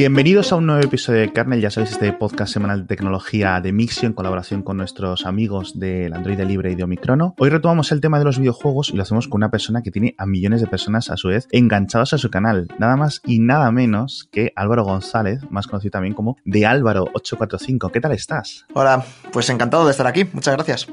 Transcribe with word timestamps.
Bienvenidos 0.00 0.50
a 0.50 0.56
un 0.56 0.64
nuevo 0.64 0.82
episodio 0.82 1.20
de 1.20 1.30
Kernel, 1.30 1.60
ya 1.60 1.70
sabéis, 1.70 1.92
este 1.92 2.10
podcast 2.14 2.54
semanal 2.54 2.80
de 2.80 2.86
tecnología 2.86 3.60
de 3.60 3.70
Mixio 3.70 4.06
en 4.06 4.14
colaboración 4.14 4.62
con 4.62 4.78
nuestros 4.78 5.26
amigos 5.26 5.78
del 5.78 6.14
Android 6.14 6.40
Libre 6.40 6.72
y 6.72 6.74
de 6.74 6.84
Omicrono. 6.84 7.34
Hoy 7.36 7.50
retomamos 7.50 7.92
el 7.92 8.00
tema 8.00 8.18
de 8.18 8.24
los 8.24 8.38
videojuegos 8.38 8.88
y 8.88 8.96
lo 8.96 9.02
hacemos 9.02 9.28
con 9.28 9.40
una 9.40 9.50
persona 9.50 9.82
que 9.82 9.90
tiene 9.90 10.14
a 10.16 10.24
millones 10.24 10.62
de 10.62 10.68
personas 10.68 11.10
a 11.10 11.18
su 11.18 11.28
vez 11.28 11.48
enganchados 11.50 12.14
a 12.14 12.18
su 12.18 12.30
canal, 12.30 12.68
nada 12.78 12.96
más 12.96 13.20
y 13.26 13.40
nada 13.40 13.70
menos 13.72 14.26
que 14.32 14.54
Álvaro 14.56 14.84
González, 14.84 15.42
más 15.50 15.66
conocido 15.66 15.90
también 15.90 16.14
como 16.14 16.38
de 16.46 16.60
Álvaro845. 16.60 17.90
¿Qué 17.92 18.00
tal 18.00 18.12
estás? 18.12 18.64
Hola, 18.72 19.04
pues 19.34 19.50
encantado 19.50 19.84
de 19.84 19.90
estar 19.90 20.06
aquí, 20.06 20.24
muchas 20.32 20.54
gracias. 20.54 20.86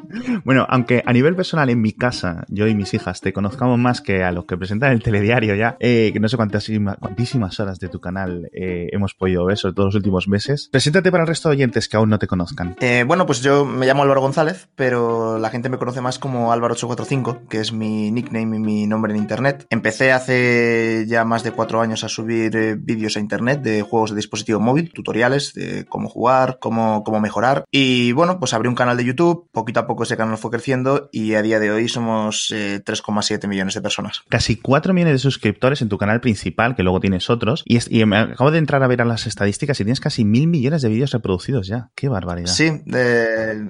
Bueno, 0.43 0.65
aunque 0.67 1.01
a 1.05 1.13
nivel 1.13 1.33
personal 1.33 1.69
en 1.69 1.79
mi 1.79 1.93
casa, 1.93 2.43
yo 2.49 2.67
y 2.67 2.75
mis 2.75 2.93
hijas 2.93 3.21
te 3.21 3.31
conozcamos 3.31 3.79
más 3.79 4.01
que 4.01 4.25
a 4.25 4.33
los 4.33 4.43
que 4.43 4.57
presentan 4.57 4.91
el 4.91 5.01
telediario 5.01 5.55
ya, 5.55 5.77
eh, 5.79 6.09
que 6.11 6.19
no 6.19 6.27
sé 6.27 6.35
cuántas, 6.35 6.69
cuantísimas 6.99 7.57
horas 7.61 7.79
de 7.79 7.87
tu 7.87 8.01
canal 8.01 8.49
eh, 8.51 8.89
hemos 8.97 9.13
podido 9.13 9.45
ver, 9.45 9.57
sobre 9.57 9.75
todo 9.75 9.87
los 9.87 9.95
últimos 9.95 10.27
meses. 10.27 10.69
Preséntate 10.71 11.11
para 11.11 11.23
el 11.23 11.27
resto 11.27 11.49
de 11.49 11.55
oyentes 11.55 11.87
que 11.87 11.97
aún 11.97 12.09
no 12.09 12.19
te 12.19 12.27
conozcan. 12.27 12.75
Eh, 12.79 13.03
bueno, 13.07 13.25
pues 13.25 13.41
yo 13.41 13.65
me 13.65 13.85
llamo 13.85 14.03
Álvaro 14.03 14.21
González, 14.21 14.69
pero 14.75 15.39
la 15.39 15.49
gente 15.49 15.69
me 15.69 15.77
conoce 15.77 16.01
más 16.01 16.19
como 16.19 16.53
Álvaro845, 16.53 17.47
que 17.47 17.59
es 17.59 17.71
mi 17.71 18.11
nickname 18.11 18.57
y 18.57 18.59
mi 18.59 18.87
nombre 18.87 19.13
en 19.13 19.19
internet. 19.19 19.65
Empecé 19.69 20.11
hace 20.11 21.05
ya 21.07 21.25
más 21.25 21.43
de 21.43 21.51
cuatro 21.51 21.81
años 21.81 22.03
a 22.03 22.09
subir 22.09 22.55
eh, 22.55 22.75
vídeos 22.77 23.17
a 23.17 23.19
internet 23.19 23.61
de 23.61 23.81
juegos 23.81 24.11
de 24.11 24.17
dispositivo 24.17 24.59
móvil, 24.59 24.91
tutoriales 24.93 25.53
de 25.53 25.85
cómo 25.85 26.09
jugar, 26.09 26.57
cómo, 26.59 27.03
cómo 27.03 27.19
mejorar. 27.19 27.65
Y 27.71 28.11
bueno, 28.11 28.39
pues 28.39 28.53
abrí 28.53 28.67
un 28.67 28.75
canal 28.75 28.97
de 28.97 29.05
YouTube, 29.05 29.47
poquito 29.51 29.79
a 29.79 29.87
poco 29.87 30.03
ese 30.03 30.17
canal 30.17 30.37
fue 30.37 30.51
creciendo 30.51 31.09
y 31.11 31.35
a 31.35 31.41
día 31.41 31.59
de 31.59 31.71
hoy 31.71 31.87
somos 31.87 32.51
3,7 32.51 33.47
millones 33.47 33.73
de 33.73 33.81
personas. 33.81 34.23
Casi 34.29 34.55
4 34.55 34.93
millones 34.93 35.13
de 35.15 35.19
suscriptores 35.19 35.81
en 35.81 35.89
tu 35.89 35.97
canal 35.97 36.21
principal, 36.21 36.75
que 36.75 36.83
luego 36.83 36.99
tienes 36.99 37.29
otros. 37.29 37.63
Y, 37.65 37.79
y 37.89 38.05
me 38.05 38.17
acabo 38.17 38.51
de 38.51 38.59
entrar 38.59 38.76
a 38.83 38.87
ver 38.87 39.01
a 39.01 39.05
las 39.05 39.27
estadísticas 39.27 39.79
y 39.79 39.83
tienes 39.83 39.99
casi 39.99 40.25
mil 40.25 40.47
millones 40.47 40.81
de 40.81 40.89
vídeos 40.89 41.11
reproducidos 41.11 41.67
ya. 41.67 41.89
Qué 41.95 42.09
barbaridad. 42.09 42.51
Sí, 42.51 42.83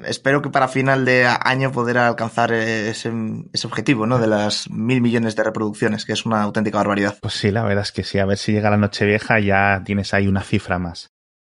espero 0.05 0.41
que 0.41 0.49
para 0.49 0.67
final 0.67 1.05
de 1.05 1.25
año 1.25 1.71
poder 1.71 1.97
alcanzar 1.97 2.53
ese, 2.53 3.11
objetivo, 3.65 4.05
¿no? 4.05 4.19
De 4.19 4.27
las 4.27 4.69
mil 4.69 5.01
millones 5.01 5.35
de 5.35 5.43
reproducciones, 5.43 6.05
que 6.05 6.13
es 6.13 6.25
una 6.25 6.41
auténtica 6.41 6.77
barbaridad. 6.77 7.17
Pues 7.21 7.33
sí, 7.35 7.51
la 7.51 7.63
verdad 7.63 7.83
es 7.83 7.91
que 7.91 8.03
sí. 8.03 8.19
A 8.19 8.25
ver 8.25 8.37
si 8.37 8.51
llega 8.51 8.69
la 8.69 8.77
noche 8.77 9.05
vieja 9.05 9.39
ya 9.39 9.81
tienes 9.85 10.13
ahí 10.13 10.27
una 10.27 10.41
cifra 10.41 10.79
más. 10.79 11.11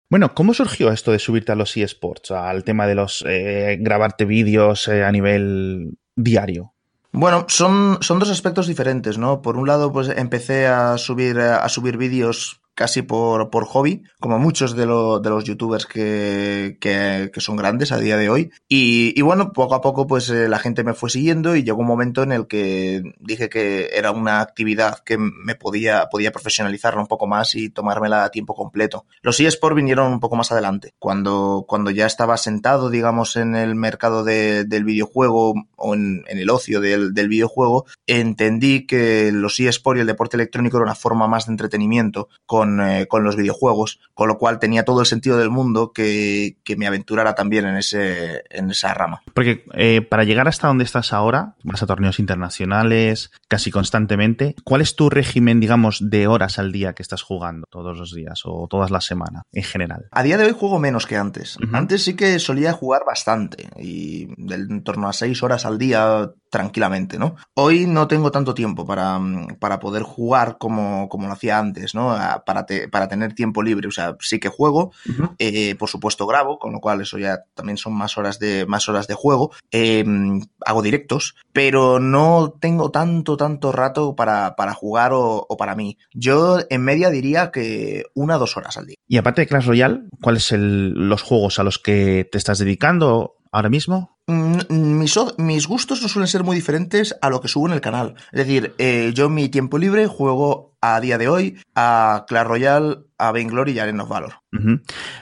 Bueno, 0.09 0.33
¿cómo 0.35 0.53
surgió 0.53 0.91
esto 0.91 1.11
de 1.11 1.19
subirte 1.19 1.51
a 1.51 1.55
los 1.55 1.75
eSports, 1.75 2.31
al 2.31 2.63
tema 2.63 2.85
de 2.85 2.95
los 2.95 3.23
eh, 3.27 3.77
grabarte 3.81 4.25
vídeos 4.25 4.87
eh, 4.87 5.03
a 5.03 5.11
nivel 5.11 5.97
diario? 6.15 6.73
Bueno, 7.11 7.45
son, 7.47 7.97
son 8.01 8.19
dos 8.19 8.29
aspectos 8.29 8.67
diferentes, 8.67 9.17
¿no? 9.17 9.41
Por 9.41 9.57
un 9.57 9.67
lado, 9.67 9.91
pues 9.91 10.09
empecé 10.09 10.67
a 10.67 10.97
subir, 10.97 11.39
a 11.39 11.67
subir 11.69 11.97
vídeos 11.97 12.61
casi 12.75 13.01
por, 13.01 13.49
por 13.49 13.65
hobby, 13.65 14.03
como 14.19 14.37
muchos 14.37 14.75
de, 14.75 14.81
de 14.81 15.29
los 15.29 15.43
youtubers 15.45 15.85
que, 15.85 16.77
que, 16.79 17.31
son 17.37 17.55
grandes 17.55 17.91
a 17.91 17.97
día 17.97 18.17
de 18.17 18.29
hoy. 18.29 18.51
Y, 18.67 19.19
bueno, 19.21 19.53
poco 19.53 19.75
a 19.75 19.81
poco 19.81 20.07
pues 20.07 20.29
eh, 20.29 20.49
la 20.49 20.59
gente 20.59 20.83
me 20.83 20.93
fue 20.93 21.09
siguiendo 21.09 21.55
y 21.55 21.63
llegó 21.63 21.79
un 21.79 21.87
momento 21.87 22.23
en 22.23 22.31
el 22.31 22.47
que 22.47 23.01
dije 23.19 23.49
que 23.49 23.89
era 23.93 24.11
una 24.11 24.41
actividad 24.41 24.99
que 24.99 25.17
me 25.17 25.55
podía, 25.55 26.07
podía 26.11 26.31
profesionalizarla 26.31 27.01
un 27.01 27.07
poco 27.07 27.27
más 27.27 27.55
y 27.55 27.69
tomármela 27.69 28.25
a 28.25 28.29
tiempo 28.29 28.53
completo. 28.53 29.05
Los 29.21 29.39
eSports 29.39 29.75
vinieron 29.75 30.11
un 30.11 30.19
poco 30.19 30.35
más 30.35 30.51
adelante, 30.51 30.93
cuando, 30.99 31.65
cuando 31.67 31.91
ya 31.91 32.05
estaba 32.05 32.37
sentado, 32.37 32.89
digamos, 32.89 33.37
en 33.37 33.55
el 33.55 33.75
mercado 33.75 34.23
de, 34.23 34.65
del 34.65 34.83
videojuego 34.83 35.53
o 35.77 35.93
en, 35.93 36.23
en 36.27 36.37
el 36.39 36.49
ocio 36.49 36.81
del, 36.81 37.13
del, 37.13 37.29
videojuego, 37.29 37.85
entendí 38.05 38.85
que 38.85 39.31
los 39.31 39.59
eSports 39.59 39.97
y 39.97 40.01
el 40.01 40.07
deporte 40.07 40.35
electrónico 40.35 40.77
era 40.77 40.85
una 40.85 40.95
forma 40.95 41.27
más 41.27 41.45
de 41.45 41.53
entretenimiento 41.53 42.29
con 42.45 42.64
eh, 42.81 43.07
con, 43.07 43.23
los 43.23 43.35
videojuegos, 43.35 43.99
con 44.13 44.27
lo 44.27 44.37
cual 44.37 44.59
tenía 44.59 44.85
todo 44.85 45.01
el 45.01 45.05
sentido 45.05 45.37
del 45.37 45.49
mundo 45.49 45.91
que, 45.93 46.57
me 46.77 46.87
aventurara 46.87 47.35
también 47.35 47.65
en, 47.65 47.77
ese, 47.77 48.43
en 48.49 48.69
esa 48.71 48.93
rama. 48.93 49.21
Porque 49.33 49.63
eh, 49.73 50.01
para 50.01 50.23
llegar 50.23 50.47
hasta 50.47 50.67
donde 50.67 50.83
estás 50.83 51.13
ahora, 51.13 51.55
vas 51.63 51.81
a 51.81 51.87
torneos 51.87 52.19
internacionales 52.19 53.31
casi 53.47 53.71
constantemente, 53.71 54.55
¿cuál 54.63 54.81
es 54.81 54.95
tu 54.95 55.09
régimen, 55.09 55.59
digamos, 55.59 56.09
de 56.09 56.27
horas 56.27 56.59
al 56.59 56.71
día 56.71 56.93
que 56.93 57.03
estás 57.03 57.21
jugando 57.21 57.67
todos 57.69 57.97
los 57.97 58.13
días 58.13 58.41
o 58.43 58.67
todas 58.69 58.91
las 58.91 59.05
semanas 59.05 59.43
en 59.53 59.63
general? 59.63 60.05
A 60.11 60.23
día 60.23 60.37
de 60.37 60.45
hoy 60.45 60.53
juego 60.57 60.79
menos 60.79 61.05
que 61.05 61.17
antes. 61.17 61.57
Antes 61.71 62.03
sí 62.03 62.15
que 62.15 62.39
solía 62.39 62.73
jugar 62.73 63.03
bastante 63.05 63.69
y 63.77 64.27
en 64.51 64.83
torno 64.83 65.07
a 65.07 65.13
seis 65.13 65.41
horas 65.43 65.65
al 65.65 65.77
día 65.77 66.31
tranquilamente, 66.49 67.17
¿no? 67.19 67.35
Hoy 67.53 67.85
no 67.85 68.07
tengo 68.07 68.31
tanto 68.31 68.53
tiempo 68.53 68.85
para, 68.85 69.19
para 69.59 69.79
poder 69.79 70.03
jugar 70.03 70.57
como, 70.57 71.09
como 71.09 71.27
lo 71.27 71.33
hacía 71.33 71.59
antes, 71.59 71.95
¿no? 71.95 72.15
Para, 72.45 72.65
para 72.91 73.07
tener 73.07 73.33
tiempo 73.33 73.61
libre. 73.61 73.87
O 73.87 73.91
sea, 73.91 74.15
sí 74.19 74.39
que 74.39 74.49
juego, 74.49 74.91
eh, 75.39 75.75
por 75.75 75.89
supuesto 75.89 76.25
grabo, 76.25 76.59
con 76.59 76.71
lo 76.71 76.79
cual 76.79 77.01
eso 77.01 77.17
ya 77.17 77.43
también 77.53 77.77
son 77.77 77.93
más 77.93 78.17
horas 78.17 78.39
de, 78.39 78.65
más 78.65 78.87
horas 78.87 79.07
de 79.07 79.15
juego. 79.15 79.51
Em, 79.71 80.41
hago 80.65 80.81
directos, 80.81 81.35
pero 81.51 81.99
no 81.99 82.55
tengo 82.59 82.91
tanto, 82.91 83.37
tanto 83.37 83.71
rato 83.71 84.15
para, 84.15 84.55
para 84.55 84.73
jugar 84.73 85.11
o, 85.13 85.47
para 85.57 85.75
mí. 85.75 85.97
Yo 86.13 86.59
en 86.69 86.81
media 86.83 87.09
diría 87.09 87.51
que 87.51 88.03
una 88.13 88.37
o 88.37 88.39
dos 88.39 88.57
horas 88.57 88.77
al 88.77 88.87
día. 88.87 88.95
Y 89.07 89.17
aparte 89.17 89.41
de 89.41 89.47
Clash 89.47 89.65
Royale, 89.65 90.03
¿cuáles 90.21 90.43
son 90.43 91.09
los 91.09 91.21
juegos 91.21 91.59
a 91.59 91.63
los 91.63 91.79
que 91.79 92.27
te 92.31 92.37
estás 92.37 92.59
dedicando 92.59 93.37
ahora 93.51 93.69
mismo? 93.69 94.14
Mm, 94.27 95.03
mis, 95.37 95.67
gustos 95.67 96.01
no 96.01 96.07
suelen 96.07 96.27
ser 96.27 96.43
muy 96.43 96.55
diferentes 96.55 97.15
a 97.21 97.29
lo 97.29 97.41
que 97.41 97.47
subo 97.47 97.67
en 97.67 97.73
el 97.73 97.81
canal. 97.81 98.15
Es 98.31 98.45
decir, 98.45 98.73
eh, 98.79 99.11
yo 99.13 99.25
en 99.25 99.35
mi 99.35 99.49
tiempo 99.49 99.77
libre 99.77 100.07
juego 100.07 100.75
a 100.81 100.99
día 100.99 101.17
de 101.17 101.27
hoy 101.27 101.57
a 101.75 102.25
Clash 102.27 102.45
Royale, 102.45 102.97
a 103.17 103.31
Vainglory 103.31 103.71
y 103.73 103.79
a 103.79 103.83
Arena 103.83 104.03
of 104.03 104.09
Valor. 104.09 104.33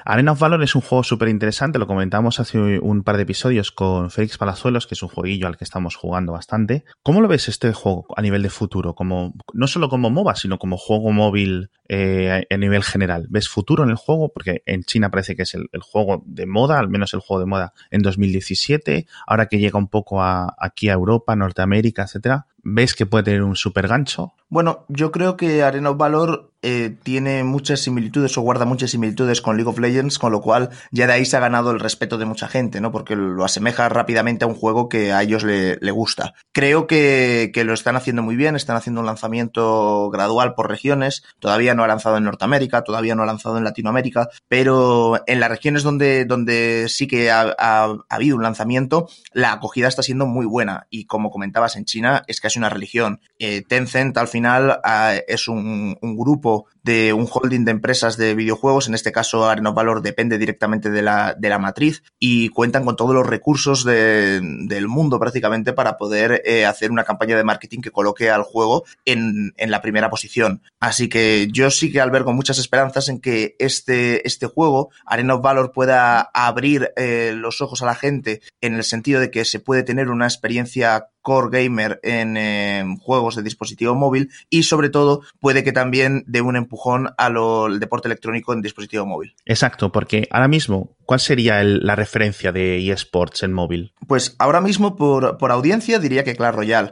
Arena 0.06 0.34
of 0.34 0.40
Valor 0.40 0.62
es 0.64 0.76
un 0.76 0.82
juego 0.82 1.04
súper 1.04 1.30
interesante, 1.30 1.80
lo 1.80 1.88
comentamos 1.88 2.40
hace 2.40 2.80
un 2.80 3.04
par 3.04 3.18
de 3.18 3.24
episodios 3.24 3.72
con 3.72 4.12
Félix 4.12 4.38
Palazuelos, 4.38 4.88
que 4.88 4.96
es 4.96 5.04
un 5.04 5.10
jueguillo 5.10 5.48
al 5.48 5.58
que 5.58 5.64
estamos 5.64 5.96
jugando 5.96 6.34
bastante. 6.34 6.84
¿Cómo 7.02 7.22
lo 7.22 7.28
ves 7.28 7.48
este 7.48 7.72
juego 7.74 8.06
a 8.16 8.22
nivel 8.22 8.44
de 8.44 8.50
futuro? 8.50 8.94
Como, 8.96 9.34
no 9.54 9.68
solo 9.68 9.90
como 9.90 10.10
MOBA, 10.10 10.36
sino 10.36 10.58
como 10.60 10.78
juego 10.78 11.12
móvil 11.12 11.70
eh, 11.88 12.46
a 12.50 12.58
nivel 12.58 12.84
general. 12.84 13.28
¿Ves 13.30 13.50
futuro 13.50 13.84
en 13.84 13.90
el 13.90 13.96
juego? 13.96 14.32
Porque 14.34 14.64
en 14.66 14.84
China 14.84 15.10
parece 15.10 15.36
que 15.36 15.44
es 15.44 15.54
el, 15.54 15.68
juego 15.82 16.24
de 16.26 16.46
moda, 16.46 16.80
al 16.80 16.90
menos 16.90 17.14
el 17.14 17.20
juego 17.20 17.40
de 17.40 17.46
moda 17.46 17.74
en 17.92 18.02
2017, 18.02 18.93
ahora 19.28 19.48
que 19.48 19.60
llega 19.60 19.78
un 19.80 19.88
poco 19.88 20.22
aquí 20.22 20.90
a 20.90 20.94
Europa, 20.94 21.36
Norteamérica, 21.36 22.04
etcétera. 22.04 22.48
¿Ves 22.64 22.96
que 22.96 23.06
puede 23.06 23.26
tener 23.26 23.44
un 23.44 23.58
super 23.58 23.88
gancho? 23.88 24.34
Bueno, 24.48 24.86
yo 24.88 25.12
creo 25.12 25.36
que 25.36 25.64
Arena 25.64 25.90
of 25.90 25.98
Valor 25.98 26.54
eh, 26.62 26.96
tiene 27.04 27.44
muchas 27.44 27.82
similitudes 27.82 28.38
o 28.38 28.42
guarda 28.42 28.64
muchas 28.64 28.92
similitudes 28.92 29.42
con 29.42 29.58
League 29.58 29.70
of 29.70 29.80
Legends, 29.80 30.18
con 30.18 30.32
lo 30.32 30.40
cual 30.40 30.70
ya 30.92 31.08
de 31.08 31.14
ahí 31.14 31.26
se 31.26 31.36
ha 31.36 31.42
ganado 31.42 31.72
el 31.72 31.80
respeto 31.82 32.18
de 32.18 32.26
mucha 32.26 32.48
gente, 32.48 32.80
¿no? 32.80 32.92
Porque 32.92 33.18
lo 33.18 33.44
asemeja 33.44 33.90
rápidamente 33.90 34.46
a 34.46 34.48
un 34.48 34.56
juego 34.56 34.88
que 34.88 35.12
a 35.12 35.22
ellos 35.24 35.44
le, 35.44 35.92
gusta. 35.92 36.36
Creo 36.54 36.88
que, 36.88 37.52
que, 37.54 37.66
lo 37.66 37.74
están 37.74 37.98
haciendo 37.98 38.24
muy 38.24 38.38
bien, 38.38 38.56
están 38.56 38.78
haciendo 38.78 39.02
un 39.02 39.08
lanzamiento 39.08 40.10
gradual 40.10 40.56
por 40.56 40.70
regiones, 40.70 41.24
todavía 41.40 41.76
no 41.76 41.84
ha 41.84 41.88
lanzado 41.88 42.18
en 42.18 42.24
Norteamérica, 42.24 42.84
todavía 42.84 43.14
no 43.14 43.24
ha 43.24 43.28
lanzado 43.28 43.58
en 43.58 43.64
Latinoamérica, 43.64 44.30
pero 44.48 45.22
en 45.28 45.40
las 45.42 45.50
regiones 45.50 45.84
donde, 45.84 46.24
donde 46.26 46.86
sí 46.88 47.08
que 47.08 47.30
ha, 47.30 47.54
ha 47.60 47.98
habido 48.08 48.38
un 48.38 48.44
lanzamiento, 48.44 49.10
la 49.34 49.52
acogida 49.52 49.90
está 49.90 50.02
siendo 50.02 50.28
muy 50.28 50.46
buena 50.46 50.88
y 50.90 51.06
como 51.06 51.30
comentabas 51.30 51.76
en 51.76 51.86
China 51.86 52.24
es 52.28 52.40
casi 52.54 52.60
una 52.60 52.70
religión. 52.70 53.20
Eh, 53.40 53.64
Tencent 53.68 54.18
al 54.18 54.28
final 54.28 54.80
ah, 54.84 55.16
es 55.28 55.48
un, 55.48 55.98
grupo 56.02 56.68
de 56.84 57.14
un 57.14 57.28
holding 57.32 57.66
de 57.66 57.72
empresas 57.72 58.18
de 58.18 58.36
videojuegos, 58.36 58.88
en 58.88 58.94
este 58.94 59.12
caso 59.12 59.50
Arena 59.50 59.72
Valor 59.72 60.02
depende 60.02 60.38
directamente 60.38 60.92
de 60.92 61.02
la, 61.02 61.34
de 61.38 61.50
la 61.50 61.58
matriz 61.58 62.04
y 62.20 62.50
cuentan 62.50 62.86
con 62.86 62.96
todos 62.96 63.16
los 63.16 63.26
recursos 63.26 63.86
del 63.86 64.88
mundo 64.88 65.20
prácticamente 65.20 65.74
para 65.74 65.98
poder 65.98 66.42
eh, 66.46 66.66
hacer 66.66 66.92
una 66.92 67.06
campaña 67.06 67.38
de 67.38 67.44
marketing 67.44 67.80
que 67.80 67.92
coloque 67.92 68.30
al 68.30 68.44
juego 68.44 68.84
en, 69.06 69.54
en, 69.58 69.72
la 69.72 69.82
primera 69.82 70.10
posición. 70.10 70.62
Así 70.80 71.10
que 71.10 71.48
yo 71.52 71.72
sí 71.72 71.92
que 71.92 72.02
albergo 72.02 72.34
muchas 72.34 72.60
esperanzas 72.60 73.10
en 73.10 73.20
que 73.20 73.56
este, 73.60 74.28
este 74.28 74.46
juego, 74.46 74.90
Arena 75.06 75.36
of 75.36 75.42
Valor, 75.42 75.72
pueda 75.72 76.22
abrir 76.22 76.92
eh, 76.98 77.34
los 77.36 77.62
ojos 77.62 77.82
a 77.82 77.86
la 77.86 77.96
gente 77.96 78.42
en 78.62 78.76
el 78.76 78.84
sentido 78.84 79.20
de 79.20 79.32
que 79.32 79.46
se 79.46 79.60
puede 79.60 79.84
tener 79.84 80.10
una 80.10 80.26
experiencia 80.26 81.08
core 81.24 81.50
gamer 81.50 82.00
en 82.04 82.38
em, 82.38 82.98
juegos 82.98 83.36
de 83.36 83.42
dispositivo 83.42 83.96
móvil 83.96 84.30
y 84.50 84.64
sobre 84.64 84.90
todo 84.90 85.22
puede 85.40 85.64
que 85.64 85.72
también 85.72 86.24
dé 86.28 86.42
un 86.42 86.56
empujón 86.56 87.10
al 87.18 87.80
deporte 87.80 88.08
electrónico 88.08 88.54
en 88.54 88.62
dispositivo 88.62 89.08
móvil. 89.08 89.34
Exacto, 89.46 89.92
porque 89.92 90.28
ahora 90.30 90.48
mismo, 90.48 90.96
¿cuál 91.06 91.20
sería 91.20 91.64
la 91.64 91.96
referencia 91.96 92.52
de 92.52 92.92
eSports 92.92 93.42
en 93.44 93.54
móvil? 93.54 93.94
Pues 94.08 94.36
ahora 94.38 94.62
mismo 94.62 94.96
por, 94.96 95.52
audiencia 95.52 95.98
diría 95.98 96.24
que 96.24 96.36
Clash 96.36 96.54
Royale. 96.54 96.92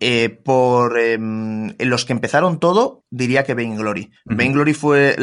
Eh, 0.00 0.28
por 0.30 0.98
em, 0.98 1.74
los 1.78 2.04
que 2.04 2.12
empezaron 2.12 2.60
todo, 2.60 3.04
diría 3.10 3.44
que 3.44 3.54
Vainglory. 3.54 4.10
Vainglory 4.24 4.74
fue 4.74 5.16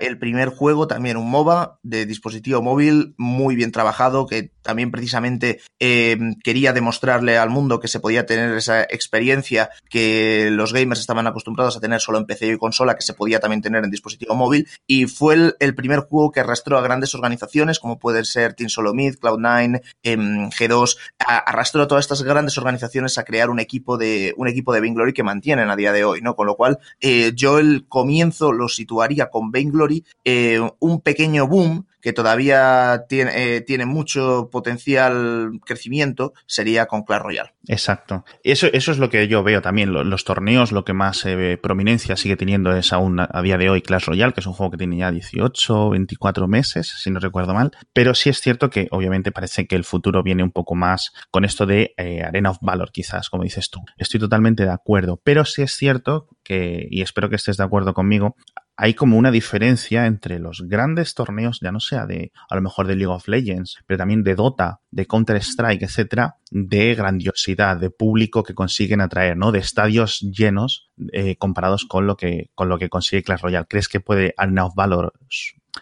el 0.00 0.18
primer 0.18 0.48
juego, 0.48 0.86
también 0.86 1.16
un 1.16 1.30
MOBA 1.30 1.78
de 1.82 2.06
dispositivo 2.06 2.62
móvil 2.62 3.14
muy 3.18 3.54
bien 3.54 3.72
trabajado, 3.72 4.26
que 4.26 4.52
también 4.66 4.90
precisamente 4.90 5.60
eh, 5.80 6.18
quería 6.44 6.72
demostrarle 6.72 7.38
al 7.38 7.48
mundo 7.48 7.80
que 7.80 7.88
se 7.88 8.00
podía 8.00 8.26
tener 8.26 8.54
esa 8.56 8.82
experiencia 8.82 9.70
que 9.88 10.50
los 10.50 10.72
gamers 10.72 11.00
estaban 11.00 11.26
acostumbrados 11.26 11.76
a 11.76 11.80
tener 11.80 12.00
solo 12.00 12.18
en 12.18 12.26
PC 12.26 12.48
y 12.48 12.58
consola, 12.58 12.96
que 12.96 13.02
se 13.02 13.14
podía 13.14 13.40
también 13.40 13.62
tener 13.62 13.84
en 13.84 13.90
dispositivo 13.90 14.34
móvil, 14.34 14.68
y 14.86 15.06
fue 15.06 15.54
el, 15.58 15.74
primer 15.74 16.00
juego 16.00 16.32
que 16.32 16.40
arrastró 16.40 16.78
a 16.78 16.82
grandes 16.82 17.14
organizaciones 17.14 17.78
como 17.78 17.98
pueden 17.98 18.24
ser 18.24 18.54
Team 18.54 18.68
Solomid, 18.68 19.14
Cloud9, 19.14 19.82
em, 20.02 20.50
G2, 20.50 20.96
arrastró 21.18 21.82
a 21.82 21.88
todas 21.88 22.04
estas 22.04 22.22
grandes 22.22 22.58
organizaciones 22.58 23.18
a 23.18 23.24
crear 23.24 23.50
un 23.50 23.60
equipo 23.60 23.96
de 23.96 24.34
un 24.36 24.48
equipo 24.48 24.72
de 24.72 24.80
Vainglory 24.80 25.12
que 25.12 25.22
mantienen 25.22 25.70
a 25.70 25.76
día 25.76 25.92
de 25.92 26.04
hoy, 26.04 26.20
¿no? 26.20 26.34
Con 26.34 26.46
lo 26.46 26.56
cual, 26.56 26.78
eh, 27.00 27.32
yo 27.34 27.58
el 27.58 27.86
comienzo 27.88 28.52
lo 28.52 28.68
situaría 28.68 29.30
con 29.30 29.52
Vainglory, 29.52 30.04
eh, 30.24 30.60
un 30.80 31.00
pequeño 31.00 31.46
boom 31.46 31.86
que 32.06 32.12
todavía 32.12 33.06
tiene, 33.08 33.56
eh, 33.56 33.60
tiene 33.62 33.84
mucho 33.84 34.48
potencial 34.52 35.50
crecimiento, 35.66 36.34
sería 36.46 36.86
con 36.86 37.02
Clash 37.02 37.20
Royale. 37.20 37.54
Exacto. 37.66 38.24
Eso, 38.44 38.68
eso 38.72 38.92
es 38.92 38.98
lo 38.98 39.10
que 39.10 39.26
yo 39.26 39.42
veo 39.42 39.60
también. 39.60 39.92
Los, 39.92 40.24
torneos, 40.24 40.70
lo 40.70 40.84
que 40.84 40.92
más 40.92 41.26
eh, 41.26 41.58
prominencia 41.60 42.16
sigue 42.16 42.36
teniendo 42.36 42.76
es 42.76 42.92
aún 42.92 43.18
a, 43.18 43.42
día 43.42 43.58
de 43.58 43.70
hoy 43.70 43.82
Clash 43.82 44.04
Royale, 44.04 44.34
que 44.34 44.38
es 44.38 44.46
un 44.46 44.52
juego 44.52 44.70
que 44.70 44.76
tiene 44.76 44.98
ya 44.98 45.10
18, 45.10 45.90
24 45.90 46.46
meses, 46.46 46.94
si 46.96 47.10
no 47.10 47.18
recuerdo 47.18 47.54
mal. 47.54 47.72
Pero 47.92 48.14
sí 48.14 48.30
es 48.30 48.40
cierto 48.40 48.70
que 48.70 48.86
obviamente 48.92 49.32
parece 49.32 49.66
que 49.66 49.74
el 49.74 49.82
futuro 49.82 50.22
viene 50.22 50.44
un 50.44 50.52
poco 50.52 50.76
más 50.76 51.12
con 51.32 51.44
esto 51.44 51.66
de 51.66 51.92
eh, 51.96 52.22
Arena 52.22 52.50
of 52.50 52.58
Valor, 52.60 52.92
quizás, 52.92 53.30
como 53.30 53.42
dices 53.42 53.68
tú. 53.68 53.80
Estoy 53.96 54.20
totalmente 54.20 54.62
de 54.62 54.70
acuerdo. 54.70 55.20
Pero 55.24 55.44
sí 55.44 55.62
es 55.62 55.72
cierto 55.72 56.28
que, 56.46 56.86
y 56.88 57.02
espero 57.02 57.28
que 57.28 57.34
estés 57.34 57.56
de 57.56 57.64
acuerdo 57.64 57.92
conmigo, 57.92 58.36
hay 58.76 58.94
como 58.94 59.18
una 59.18 59.32
diferencia 59.32 60.06
entre 60.06 60.38
los 60.38 60.62
grandes 60.68 61.14
torneos, 61.14 61.58
ya 61.60 61.72
no 61.72 61.80
sea 61.80 62.06
de, 62.06 62.30
a 62.48 62.54
lo 62.54 62.62
mejor 62.62 62.86
de 62.86 62.94
League 62.94 63.12
of 63.12 63.26
Legends, 63.26 63.78
pero 63.86 63.98
también 63.98 64.22
de 64.22 64.36
Dota, 64.36 64.80
de 64.90 65.06
Counter-Strike, 65.06 65.82
etcétera, 65.82 66.36
de 66.50 66.94
grandiosidad, 66.94 67.78
de 67.78 67.90
público 67.90 68.44
que 68.44 68.54
consiguen 68.54 69.00
atraer, 69.00 69.36
¿no? 69.36 69.50
De 69.50 69.58
estadios 69.58 70.20
llenos 70.20 70.90
eh, 71.12 71.36
comparados 71.36 71.84
con 71.84 72.06
lo 72.06 72.16
que, 72.16 72.50
con 72.54 72.68
lo 72.68 72.78
que 72.78 72.90
consigue 72.90 73.24
Clash 73.24 73.40
Royale. 73.40 73.66
¿Crees 73.68 73.88
que 73.88 73.98
puede 73.98 74.32
Arena 74.36 74.66
of 74.66 74.74
Valor 74.76 75.14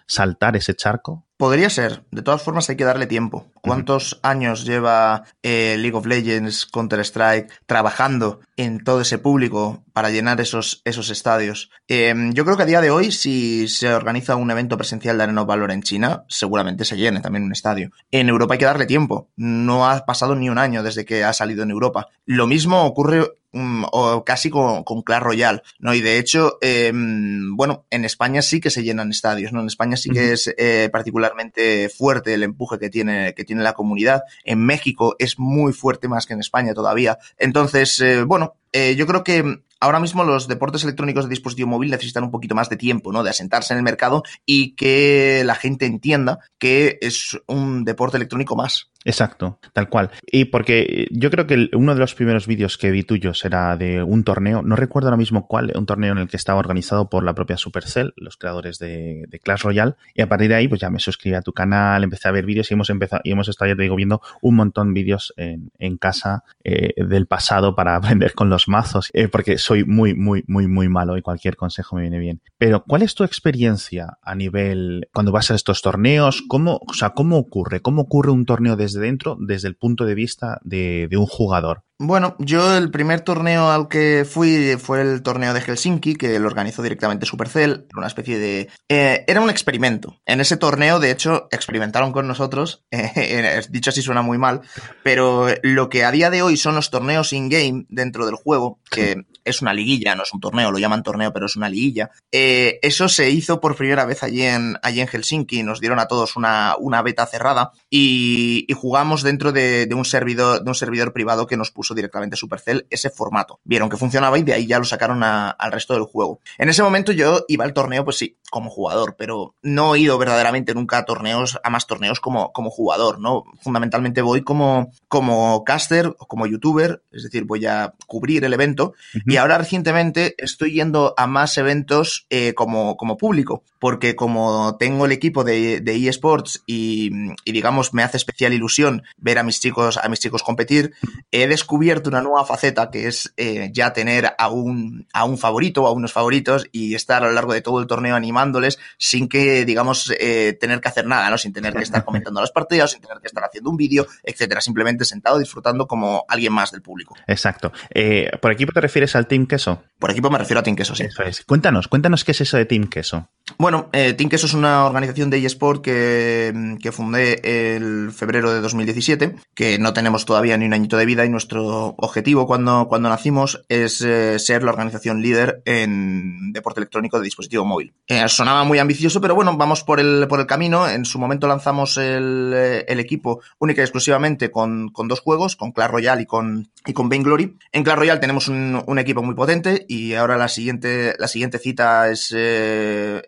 saltar 0.06 0.56
ese 0.56 0.74
charco? 0.74 1.26
Podría 1.36 1.68
ser. 1.68 2.04
De 2.10 2.22
todas 2.22 2.42
formas, 2.42 2.70
hay 2.70 2.76
que 2.76 2.84
darle 2.84 3.06
tiempo. 3.06 3.52
¿Cuántos 3.64 4.20
años 4.22 4.66
lleva 4.66 5.24
eh, 5.42 5.76
League 5.78 5.96
of 5.96 6.04
Legends, 6.04 6.66
Counter-Strike 6.66 7.50
trabajando 7.64 8.40
en 8.58 8.84
todo 8.84 9.00
ese 9.00 9.16
público 9.16 9.82
para 9.94 10.10
llenar 10.10 10.38
esos, 10.42 10.82
esos 10.84 11.08
estadios? 11.08 11.70
Em, 11.88 12.34
yo 12.34 12.44
creo 12.44 12.58
que 12.58 12.64
a 12.64 12.66
día 12.66 12.82
de 12.82 12.90
hoy, 12.90 13.10
si 13.10 13.66
se 13.68 13.94
organiza 13.94 14.36
un 14.36 14.50
evento 14.50 14.76
presencial 14.76 15.16
de 15.16 15.24
Arena 15.24 15.40
of 15.40 15.48
Valor 15.48 15.70
en 15.70 15.82
China, 15.82 16.24
seguramente 16.28 16.84
se 16.84 16.98
llene 16.98 17.22
también 17.22 17.44
un 17.44 17.52
estadio. 17.52 17.90
En 18.10 18.28
Europa 18.28 18.52
hay 18.52 18.58
que 18.58 18.66
darle 18.66 18.84
tiempo. 18.84 19.30
No 19.36 19.88
ha 19.88 20.04
pasado 20.04 20.36
ni 20.36 20.50
un 20.50 20.58
año 20.58 20.82
desde 20.82 21.06
que 21.06 21.24
ha 21.24 21.32
salido 21.32 21.62
en 21.62 21.70
Europa. 21.70 22.08
Lo 22.26 22.46
mismo 22.46 22.84
ocurre 22.84 23.30
Mm, 23.54 23.84
o 23.92 24.24
casi 24.24 24.50
con, 24.50 24.82
con, 24.82 25.02
Clash 25.02 25.22
Royale, 25.22 25.62
¿no? 25.78 25.94
Y 25.94 26.00
de 26.00 26.18
hecho, 26.18 26.58
em, 26.60 27.56
bueno, 27.56 27.86
en 27.90 28.04
España 28.04 28.42
sí 28.42 28.60
que 28.60 28.68
se 28.68 28.82
llenan 28.82 29.12
estadios, 29.12 29.52
¿no? 29.52 29.60
En 29.60 29.68
España 29.68 29.96
sí 29.96 30.10
que 30.10 30.32
es 30.32 30.52
eh, 30.58 30.88
particularmente 30.90 31.88
fuerte 31.88 32.34
el 32.34 32.42
empuje 32.42 32.80
que 32.80 32.90
tiene, 32.90 33.32
que 33.34 33.44
tiene 33.44 33.53
la 33.62 33.74
comunidad. 33.74 34.22
En 34.44 34.58
México 34.64 35.16
es 35.18 35.38
muy 35.38 35.72
fuerte 35.72 36.08
más 36.08 36.26
que 36.26 36.34
en 36.34 36.40
España 36.40 36.74
todavía. 36.74 37.18
Entonces, 37.38 38.00
eh, 38.00 38.24
bueno, 38.24 38.56
eh, 38.72 38.96
yo 38.96 39.06
creo 39.06 39.22
que 39.22 39.60
ahora 39.84 40.00
mismo 40.00 40.24
los 40.24 40.48
deportes 40.48 40.82
electrónicos 40.82 41.24
de 41.24 41.30
dispositivo 41.30 41.68
móvil 41.68 41.90
necesitan 41.90 42.24
un 42.24 42.30
poquito 42.30 42.54
más 42.54 42.70
de 42.70 42.76
tiempo, 42.76 43.12
¿no? 43.12 43.22
De 43.22 43.30
asentarse 43.30 43.74
en 43.74 43.78
el 43.78 43.84
mercado 43.84 44.22
y 44.46 44.74
que 44.76 45.42
la 45.44 45.54
gente 45.54 45.84
entienda 45.84 46.38
que 46.58 46.98
es 47.02 47.38
un 47.46 47.84
deporte 47.84 48.16
electrónico 48.16 48.56
más. 48.56 48.90
Exacto, 49.04 49.58
tal 49.74 49.88
cual. 49.90 50.10
Y 50.26 50.46
porque 50.46 51.06
yo 51.10 51.30
creo 51.30 51.46
que 51.46 51.68
uno 51.74 51.92
de 51.92 52.00
los 52.00 52.14
primeros 52.14 52.46
vídeos 52.46 52.78
que 52.78 52.90
vi 52.90 53.02
tuyos 53.02 53.44
era 53.44 53.76
de 53.76 54.02
un 54.02 54.24
torneo, 54.24 54.62
no 54.62 54.76
recuerdo 54.76 55.08
ahora 55.08 55.18
mismo 55.18 55.46
cuál, 55.46 55.72
un 55.74 55.84
torneo 55.84 56.12
en 56.12 56.18
el 56.18 56.28
que 56.28 56.38
estaba 56.38 56.58
organizado 56.58 57.10
por 57.10 57.22
la 57.22 57.34
propia 57.34 57.58
Supercell, 57.58 58.14
los 58.16 58.38
creadores 58.38 58.78
de, 58.78 59.28
Clash 59.42 59.62
Royale, 59.62 59.94
y 60.14 60.22
a 60.22 60.28
partir 60.28 60.48
de 60.48 60.54
ahí 60.54 60.68
pues 60.68 60.80
ya 60.80 60.88
me 60.88 61.00
suscribí 61.00 61.36
a 61.36 61.42
tu 61.42 61.52
canal, 61.52 62.02
empecé 62.02 62.28
a 62.28 62.32
ver 62.32 62.46
vídeos 62.46 62.70
y 62.70 62.74
hemos 62.74 62.88
empezado, 62.88 63.20
y 63.24 63.32
hemos 63.32 63.48
estado, 63.48 63.70
ya 63.70 63.76
te 63.76 63.82
digo, 63.82 63.94
viendo 63.94 64.22
un 64.40 64.56
montón 64.56 64.94
de 64.94 65.00
vídeos 65.02 65.34
en, 65.36 65.98
casa 65.98 66.44
eh, 66.64 66.94
del 66.96 67.26
pasado 67.26 67.76
para 67.76 67.96
aprender 67.96 68.32
con 68.32 68.48
los 68.48 68.68
mazos, 68.68 69.10
eh, 69.12 69.28
porque 69.28 69.58
muy, 69.82 70.14
muy, 70.14 70.44
muy, 70.46 70.68
muy 70.68 70.88
malo 70.88 71.16
y 71.16 71.22
cualquier 71.22 71.56
consejo 71.56 71.96
me 71.96 72.02
viene 72.02 72.20
bien. 72.20 72.40
Pero, 72.58 72.84
¿cuál 72.86 73.02
es 73.02 73.16
tu 73.16 73.24
experiencia 73.24 74.18
a 74.22 74.34
nivel, 74.36 75.08
cuando 75.12 75.32
vas 75.32 75.50
a 75.50 75.56
estos 75.56 75.82
torneos? 75.82 76.44
¿Cómo, 76.46 76.80
o 76.86 76.94
sea, 76.94 77.10
cómo 77.10 77.38
ocurre? 77.38 77.80
¿Cómo 77.80 78.02
ocurre 78.02 78.30
un 78.30 78.46
torneo 78.46 78.76
desde 78.76 79.00
dentro, 79.00 79.36
desde 79.40 79.66
el 79.66 79.76
punto 79.76 80.04
de 80.04 80.14
vista 80.14 80.60
de, 80.62 81.08
de 81.10 81.16
un 81.16 81.26
jugador? 81.26 81.82
Bueno, 81.98 82.34
yo 82.40 82.76
el 82.76 82.90
primer 82.90 83.20
torneo 83.20 83.70
al 83.70 83.86
que 83.86 84.26
fui 84.28 84.76
fue 84.78 85.00
el 85.00 85.22
torneo 85.22 85.54
de 85.54 85.60
Helsinki, 85.60 86.16
que 86.16 86.40
lo 86.40 86.48
organizó 86.48 86.82
directamente 86.82 87.24
Supercell, 87.24 87.86
una 87.96 88.08
especie 88.08 88.38
de... 88.38 88.68
Eh, 88.88 89.24
era 89.28 89.40
un 89.40 89.48
experimento. 89.48 90.20
En 90.26 90.40
ese 90.40 90.56
torneo, 90.56 90.98
de 90.98 91.12
hecho, 91.12 91.46
experimentaron 91.52 92.10
con 92.10 92.26
nosotros, 92.26 92.84
eh, 92.90 93.62
dicho 93.70 93.90
así 93.90 94.02
suena 94.02 94.22
muy 94.22 94.38
mal, 94.38 94.62
pero 95.04 95.46
lo 95.62 95.88
que 95.88 96.04
a 96.04 96.10
día 96.10 96.30
de 96.30 96.42
hoy 96.42 96.56
son 96.56 96.74
los 96.74 96.90
torneos 96.90 97.32
in-game 97.32 97.86
dentro 97.88 98.26
del 98.26 98.34
juego, 98.34 98.80
que 98.90 99.24
es 99.44 99.62
una 99.62 99.74
liguilla, 99.74 100.14
no 100.14 100.22
es 100.22 100.32
un 100.32 100.40
torneo, 100.40 100.70
lo 100.70 100.78
llaman 100.78 101.02
torneo, 101.02 101.32
pero 101.32 101.46
es 101.46 101.56
una 101.56 101.68
liguilla, 101.68 102.10
eh, 102.32 102.78
eso 102.82 103.08
se 103.08 103.30
hizo 103.30 103.60
por 103.60 103.76
primera 103.76 104.04
vez 104.04 104.22
allí 104.22 104.42
en, 104.42 104.76
allí 104.82 105.00
en 105.00 105.08
Helsinki, 105.08 105.62
nos 105.62 105.80
dieron 105.80 105.98
a 105.98 106.08
todos 106.08 106.36
una, 106.36 106.76
una 106.78 107.02
beta 107.02 107.26
cerrada 107.26 107.72
y, 107.90 108.66
jugamos 108.74 109.22
dentro 109.22 109.52
de, 109.52 109.86
de, 109.86 109.94
un 109.94 110.04
servidor, 110.04 110.62
de 110.62 110.68
un 110.68 110.74
servidor 110.74 111.12
privado 111.12 111.46
que 111.46 111.56
nos 111.56 111.70
puso 111.70 111.94
directamente 111.94 112.36
Supercell 112.36 112.86
ese 112.90 113.08
formato. 113.08 113.60
Vieron 113.64 113.88
que 113.88 113.96
funcionaba 113.96 114.38
y 114.38 114.42
de 114.42 114.52
ahí 114.52 114.66
ya 114.66 114.78
lo 114.78 114.84
sacaron 114.84 115.22
al 115.22 115.72
resto 115.72 115.94
del 115.94 116.02
juego. 116.04 116.40
En 116.58 116.68
ese 116.68 116.82
momento 116.82 117.12
yo 117.12 117.44
iba 117.48 117.64
al 117.64 117.72
torneo, 117.72 118.04
pues 118.04 118.18
sí, 118.18 118.36
como 118.54 118.70
jugador, 118.70 119.16
pero 119.18 119.56
no 119.62 119.96
he 119.96 119.98
ido 119.98 120.16
verdaderamente 120.16 120.74
nunca 120.74 120.98
a 120.98 121.04
torneos, 121.04 121.58
a 121.64 121.70
más 121.70 121.88
torneos 121.88 122.20
como, 122.20 122.52
como 122.52 122.70
jugador, 122.70 123.18
¿no? 123.18 123.42
Fundamentalmente 123.60 124.22
voy 124.22 124.42
como, 124.44 124.92
como 125.08 125.64
caster 125.64 126.14
o 126.20 126.28
como 126.28 126.46
youtuber, 126.46 127.02
es 127.10 127.24
decir, 127.24 127.46
voy 127.46 127.66
a 127.66 127.94
cubrir 128.06 128.44
el 128.44 128.52
evento 128.52 128.94
y 129.26 129.38
ahora 129.38 129.58
recientemente 129.58 130.36
estoy 130.38 130.74
yendo 130.74 131.14
a 131.16 131.26
más 131.26 131.58
eventos 131.58 132.28
eh, 132.30 132.54
como, 132.54 132.96
como 132.96 133.16
público, 133.16 133.64
porque 133.84 134.16
como 134.16 134.78
tengo 134.78 135.04
el 135.04 135.12
equipo 135.12 135.44
de, 135.44 135.82
de 135.82 136.08
eSports 136.08 136.62
y, 136.66 137.10
y 137.44 137.52
digamos 137.52 137.92
me 137.92 138.02
hace 138.02 138.16
especial 138.16 138.54
ilusión 138.54 139.02
ver 139.18 139.38
a 139.38 139.42
mis 139.42 139.60
chicos, 139.60 139.98
a 139.98 140.08
mis 140.08 140.20
chicos 140.20 140.42
competir, 140.42 140.94
he 141.30 141.46
descubierto 141.46 142.08
una 142.08 142.22
nueva 142.22 142.46
faceta 142.46 142.90
que 142.90 143.08
es 143.08 143.34
eh, 143.36 143.68
ya 143.74 143.92
tener 143.92 144.32
a 144.38 144.48
un, 144.48 145.06
a 145.12 145.26
un 145.26 145.36
favorito 145.36 145.82
o 145.82 145.86
a 145.86 145.92
unos 145.92 146.14
favoritos 146.14 146.66
y 146.72 146.94
estar 146.94 147.22
a 147.22 147.26
lo 147.26 147.32
largo 147.32 147.52
de 147.52 147.60
todo 147.60 147.78
el 147.78 147.86
torneo 147.86 148.16
animándoles 148.16 148.78
sin 148.96 149.28
que, 149.28 149.66
digamos, 149.66 150.10
eh, 150.18 150.56
tener 150.58 150.80
que 150.80 150.88
hacer 150.88 151.06
nada, 151.06 151.28
¿no? 151.28 151.36
Sin 151.36 151.52
tener 151.52 151.74
que 151.74 151.82
estar 151.82 152.04
comentando 152.06 152.40
las 152.40 152.52
partidas, 152.52 152.92
sin 152.92 153.02
tener 153.02 153.18
que 153.18 153.26
estar 153.26 153.44
haciendo 153.44 153.68
un 153.68 153.76
vídeo, 153.76 154.06
etcétera. 154.22 154.62
Simplemente 154.62 155.04
sentado 155.04 155.38
disfrutando 155.38 155.86
como 155.86 156.24
alguien 156.28 156.54
más 156.54 156.72
del 156.72 156.80
público. 156.80 157.14
Exacto. 157.26 157.70
Eh, 157.90 158.30
¿Por 158.40 158.50
equipo 158.50 158.72
te 158.72 158.80
refieres 158.80 159.14
al 159.14 159.26
Team 159.26 159.46
Queso? 159.46 159.82
Por 159.98 160.10
equipo 160.10 160.30
me 160.30 160.38
refiero 160.38 160.60
a 160.60 160.62
Team 160.62 160.74
Queso, 160.74 160.94
sí. 160.94 161.04
Cuéntanos, 161.46 161.88
cuéntanos 161.88 162.24
qué 162.24 162.32
es 162.32 162.40
eso 162.40 162.56
de 162.56 162.64
Team 162.64 162.86
Queso. 162.86 163.28
Bueno, 163.58 163.90
Queso 163.90 164.46
es 164.46 164.54
una 164.54 164.86
organización 164.86 165.28
de 165.28 165.44
eSport 165.44 165.82
que, 165.82 166.76
que 166.80 166.92
fundé 166.92 167.76
el 167.76 168.10
febrero 168.10 168.50
de 168.52 168.60
2017, 168.60 169.36
que 169.54 169.78
no 169.78 169.92
tenemos 169.92 170.24
todavía 170.24 170.56
ni 170.56 170.64
un 170.64 170.72
añito 170.72 170.96
de 170.96 171.04
vida 171.04 171.24
y 171.24 171.28
nuestro 171.28 171.94
objetivo 171.98 172.46
cuando, 172.46 172.86
cuando 172.88 173.08
nacimos 173.08 173.64
es 173.68 174.00
eh, 174.00 174.38
ser 174.38 174.62
la 174.62 174.70
organización 174.70 175.22
líder 175.22 175.62
en 175.66 176.52
deporte 176.52 176.80
electrónico 176.80 177.18
de 177.18 177.24
dispositivo 177.24 177.64
móvil. 177.64 177.94
Eh, 178.06 178.28
sonaba 178.28 178.64
muy 178.64 178.78
ambicioso, 178.78 179.20
pero 179.20 179.34
bueno, 179.34 179.56
vamos 179.56 179.84
por 179.84 180.00
el, 180.00 180.26
por 180.28 180.40
el 180.40 180.46
camino. 180.46 180.88
En 180.88 181.04
su 181.04 181.18
momento 181.18 181.46
lanzamos 181.46 181.96
el, 181.98 182.52
eh, 182.54 182.84
equipo 182.88 183.42
única 183.58 183.82
y 183.82 183.84
exclusivamente 183.84 184.50
con, 184.50 184.90
dos 185.06 185.20
juegos, 185.20 185.56
con 185.56 185.72
Clash 185.72 185.90
Royale 185.90 186.22
y 186.22 186.26
con, 186.26 186.70
y 186.86 186.92
con 186.92 187.08
Vainglory. 187.08 187.58
En 187.72 187.84
Clash 187.84 187.98
Royale 187.98 188.20
tenemos 188.20 188.48
un, 188.48 188.82
equipo 188.98 189.22
muy 189.22 189.34
potente 189.34 189.84
y 189.88 190.14
ahora 190.14 190.36
la 190.36 190.48
siguiente, 190.48 191.14
la 191.18 191.28
siguiente 191.28 191.58
cita 191.58 192.10
es, 192.10 192.32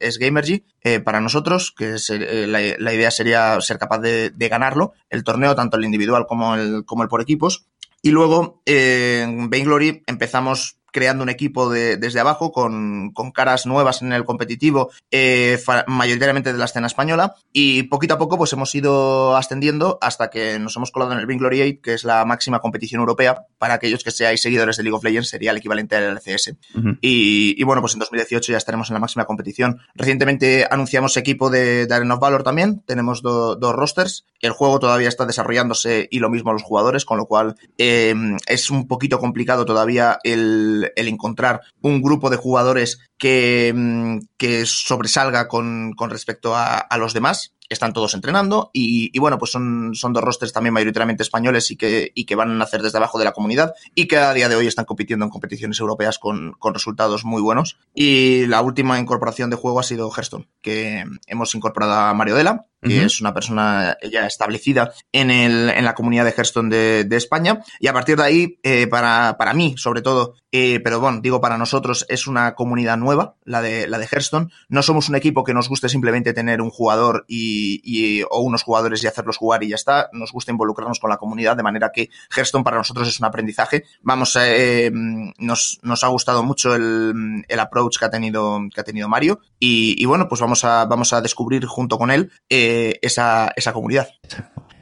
es 0.06 0.18
Gamergy. 0.18 0.64
para 1.04 1.20
nosotros, 1.20 1.75
que 1.76 1.96
la, 2.46 2.92
idea 2.92 3.10
sería 3.10 3.60
ser 3.60 3.78
capaz 3.78 3.98
de, 3.98 4.48
ganarlo, 4.48 4.92
el 5.10 5.25
torneo, 5.25 5.54
tanto 5.54 5.76
el 5.76 5.84
individual 5.84 6.26
como 6.26 6.54
el, 6.54 6.84
como 6.84 7.02
el 7.02 7.08
por 7.08 7.20
equipos. 7.20 7.66
Y 8.02 8.10
luego 8.10 8.62
en 8.66 9.50
Vainglory 9.50 10.02
empezamos 10.06 10.78
creando 10.96 11.22
un 11.22 11.28
equipo 11.28 11.68
de, 11.68 11.98
desde 11.98 12.20
abajo 12.20 12.52
con, 12.52 13.10
con, 13.12 13.30
caras 13.30 13.66
nuevas 13.66 14.00
en 14.00 14.14
el 14.14 14.24
competitivo, 14.24 14.90
eh, 15.10 15.58
mayoritariamente 15.88 16.54
de 16.54 16.58
la 16.58 16.64
escena 16.64 16.86
española, 16.86 17.34
y 17.52 17.82
poquito 17.82 18.14
a 18.14 18.18
poco 18.18 18.38
pues 18.38 18.54
hemos 18.54 18.74
ido 18.74 19.36
ascendiendo 19.36 19.98
hasta 20.00 20.30
que 20.30 20.58
nos 20.58 20.74
hemos 20.74 20.90
colado 20.90 21.12
en 21.12 21.18
el 21.18 21.26
Glory 21.26 21.60
8, 21.60 21.80
que 21.82 21.92
es 21.92 22.04
la 22.04 22.24
máxima 22.24 22.60
competición 22.60 23.00
europea. 23.00 23.44
Para 23.58 23.74
aquellos 23.74 24.02
que 24.04 24.10
seáis 24.10 24.40
seguidores 24.40 24.78
de 24.78 24.84
League 24.84 24.96
of 24.96 25.04
Legends, 25.04 25.28
sería 25.28 25.50
el 25.50 25.58
equivalente 25.58 25.96
al 25.96 26.14
LCS. 26.16 26.54
y, 27.02 27.54
y, 27.60 27.62
bueno, 27.64 27.82
pues 27.82 27.92
en 27.92 27.98
2018 27.98 28.52
ya 28.52 28.56
estaremos 28.56 28.88
en 28.88 28.94
la 28.94 29.00
máxima 29.00 29.26
competición. 29.26 29.80
Recientemente 29.94 30.66
anunciamos 30.70 31.18
equipo 31.18 31.50
de, 31.50 31.86
de 31.86 31.94
Arena 31.94 32.14
of 32.14 32.20
Valor 32.20 32.42
también, 32.42 32.80
tenemos 32.86 33.20
dos 33.20 33.74
rosters. 33.74 34.24
El 34.40 34.52
juego 34.52 34.78
todavía 34.78 35.08
está 35.08 35.26
desarrollándose 35.26 36.08
y 36.10 36.20
lo 36.20 36.30
mismo 36.30 36.54
los 36.54 36.62
jugadores, 36.62 37.04
con 37.04 37.18
lo 37.18 37.26
cual 37.26 37.56
eh, 37.76 38.14
es 38.46 38.70
un 38.70 38.88
poquito 38.88 39.18
complicado 39.18 39.66
todavía 39.66 40.18
el, 40.24 40.86
el 40.95 41.09
encontrar 41.09 41.62
un 41.83 42.02
grupo 42.02 42.31
de 42.31 42.37
jugadores 42.37 42.99
que, 43.19 43.73
mm, 43.75 44.19
que 44.37 44.66
sobresalga 44.66 45.49
con, 45.49 45.93
con 45.95 46.11
respecto 46.11 46.55
a, 46.55 46.78
a, 46.78 46.99
los 46.99 47.14
demás 47.14 47.55
están 47.68 47.92
todos 47.92 48.14
entrenando 48.14 48.70
y, 48.73 49.11
y, 49.12 49.18
bueno, 49.18 49.38
pues 49.38 49.50
son, 49.50 49.94
son 49.94 50.12
dos 50.12 50.23
rosters 50.23 50.52
también 50.52 50.75
mayoritariamente 50.75 51.23
españoles 51.23 51.70
y 51.70 51.76
que, 51.76 52.12
y 52.14 52.25
que 52.25 52.35
van 52.35 52.50
a 52.50 52.54
nacer 52.54 52.82
desde 52.82 52.99
abajo 52.99 53.18
de 53.18 53.25
la 53.25 53.32
comunidad 53.32 53.75
y 53.94 54.06
que 54.06 54.18
a 54.18 54.32
día 54.32 54.49
de 54.49 54.56
hoy 54.56 54.66
están 54.66 54.85
compitiendo 54.85 55.25
en 55.25 55.30
competiciones 55.30 55.80
europeas 55.80 56.18
con, 56.18 56.52
con 56.58 56.75
resultados 56.75 57.25
muy 57.25 57.42
buenos. 57.42 57.78
Y 57.94 58.46
la 58.46 58.62
última 58.62 58.99
incorporación 58.99 59.50
de 59.50 59.56
juego 59.56 59.80
ha 59.80 59.82
sido 59.82 60.11
Hearthstone, 60.11 60.49
que 60.62 61.04
hemos 61.26 61.54
incorporado 61.54 61.92
a 61.94 62.14
Mario 62.14 62.37
Dela, 62.37 62.66
que 62.82 62.99
uh 62.99 63.02
-huh. 63.02 63.06
es 63.06 63.20
una 63.20 63.32
persona 63.32 63.96
ya 64.08 64.26
establecida 64.26 64.92
en, 65.11 65.30
el, 65.30 65.70
en 65.70 65.85
la 65.85 65.94
comunidad 65.94 66.25
de 66.25 66.32
Hearthstone 66.32 66.68
de, 66.68 67.04
de 67.04 67.16
España. 67.16 67.62
Y 67.80 67.88
a 67.88 67.92
partir 67.92 68.16
de 68.16 68.23
ahí, 68.23 68.58
eh, 68.62 68.87
para, 68.87 69.37
para 69.38 69.54
mí, 69.54 69.75
sobre 69.78 70.02
todo, 70.02 70.35
eh, 70.52 70.80
pero 70.85 71.00
bueno, 71.00 71.20
digo 71.23 71.40
para 71.40 71.58
nosotros, 71.58 72.06
es 72.08 72.26
una 72.26 72.54
comunidad 72.54 72.96
nueva, 72.99 73.35
la 73.44 73.62
de, 73.62 73.88
la 73.88 73.99
de 73.99 74.06
Hearthstone. 74.06 74.49
No 74.68 74.82
somos 74.82 75.08
un 75.08 75.16
equipo 75.16 75.42
que 75.42 75.54
nos 75.54 75.68
guste 75.68 75.88
simplemente 75.88 76.32
tener 76.32 76.61
un 76.61 76.70
jugador 76.70 77.25
y, 77.26 77.55
y, 77.82 78.22
o 78.30 78.40
unos 78.40 78.62
jugadores 78.62 79.02
y 79.02 79.06
hacerlos 79.06 79.36
jugar 79.36 79.62
y 79.62 79.68
ya 79.68 79.76
está. 79.76 80.08
Nos 80.12 80.32
gusta 80.32 80.52
involucrarnos 80.52 81.00
con 81.00 81.10
la 81.10 81.16
comunidad, 81.16 81.56
de 81.56 81.62
manera 81.62 81.90
que 81.92 82.10
Hearthstone 82.34 82.64
para 82.64 82.76
nosotros 82.78 83.08
es 83.08 83.20
un 83.20 83.26
aprendizaje. 83.26 83.84
Vamos, 84.02 84.36
eh, 84.40 84.90
nos, 84.92 85.78
nos 85.82 86.04
ha 86.04 86.08
gustado 86.08 86.42
mucho 86.42 86.75
el, 86.75 87.44
el 87.48 87.60
approach 87.60 87.98
que 87.98 88.04
ha 88.04 88.10
tenido, 88.10 88.60
que 88.75 88.80
ha 88.80 88.84
tenido 88.84 89.08
Mario. 89.08 89.40
Y, 89.58 89.94
y 89.98 90.04
bueno, 90.06 90.28
pues 90.28 90.40
vamos 90.40 90.64
a, 90.64 90.84
vamos 90.84 91.12
a 91.12 91.20
descubrir 91.20 91.64
junto 91.66 91.98
con 91.98 92.10
él 92.10 92.30
eh, 92.48 92.98
esa, 93.02 93.52
esa 93.56 93.72
comunidad. 93.72 94.08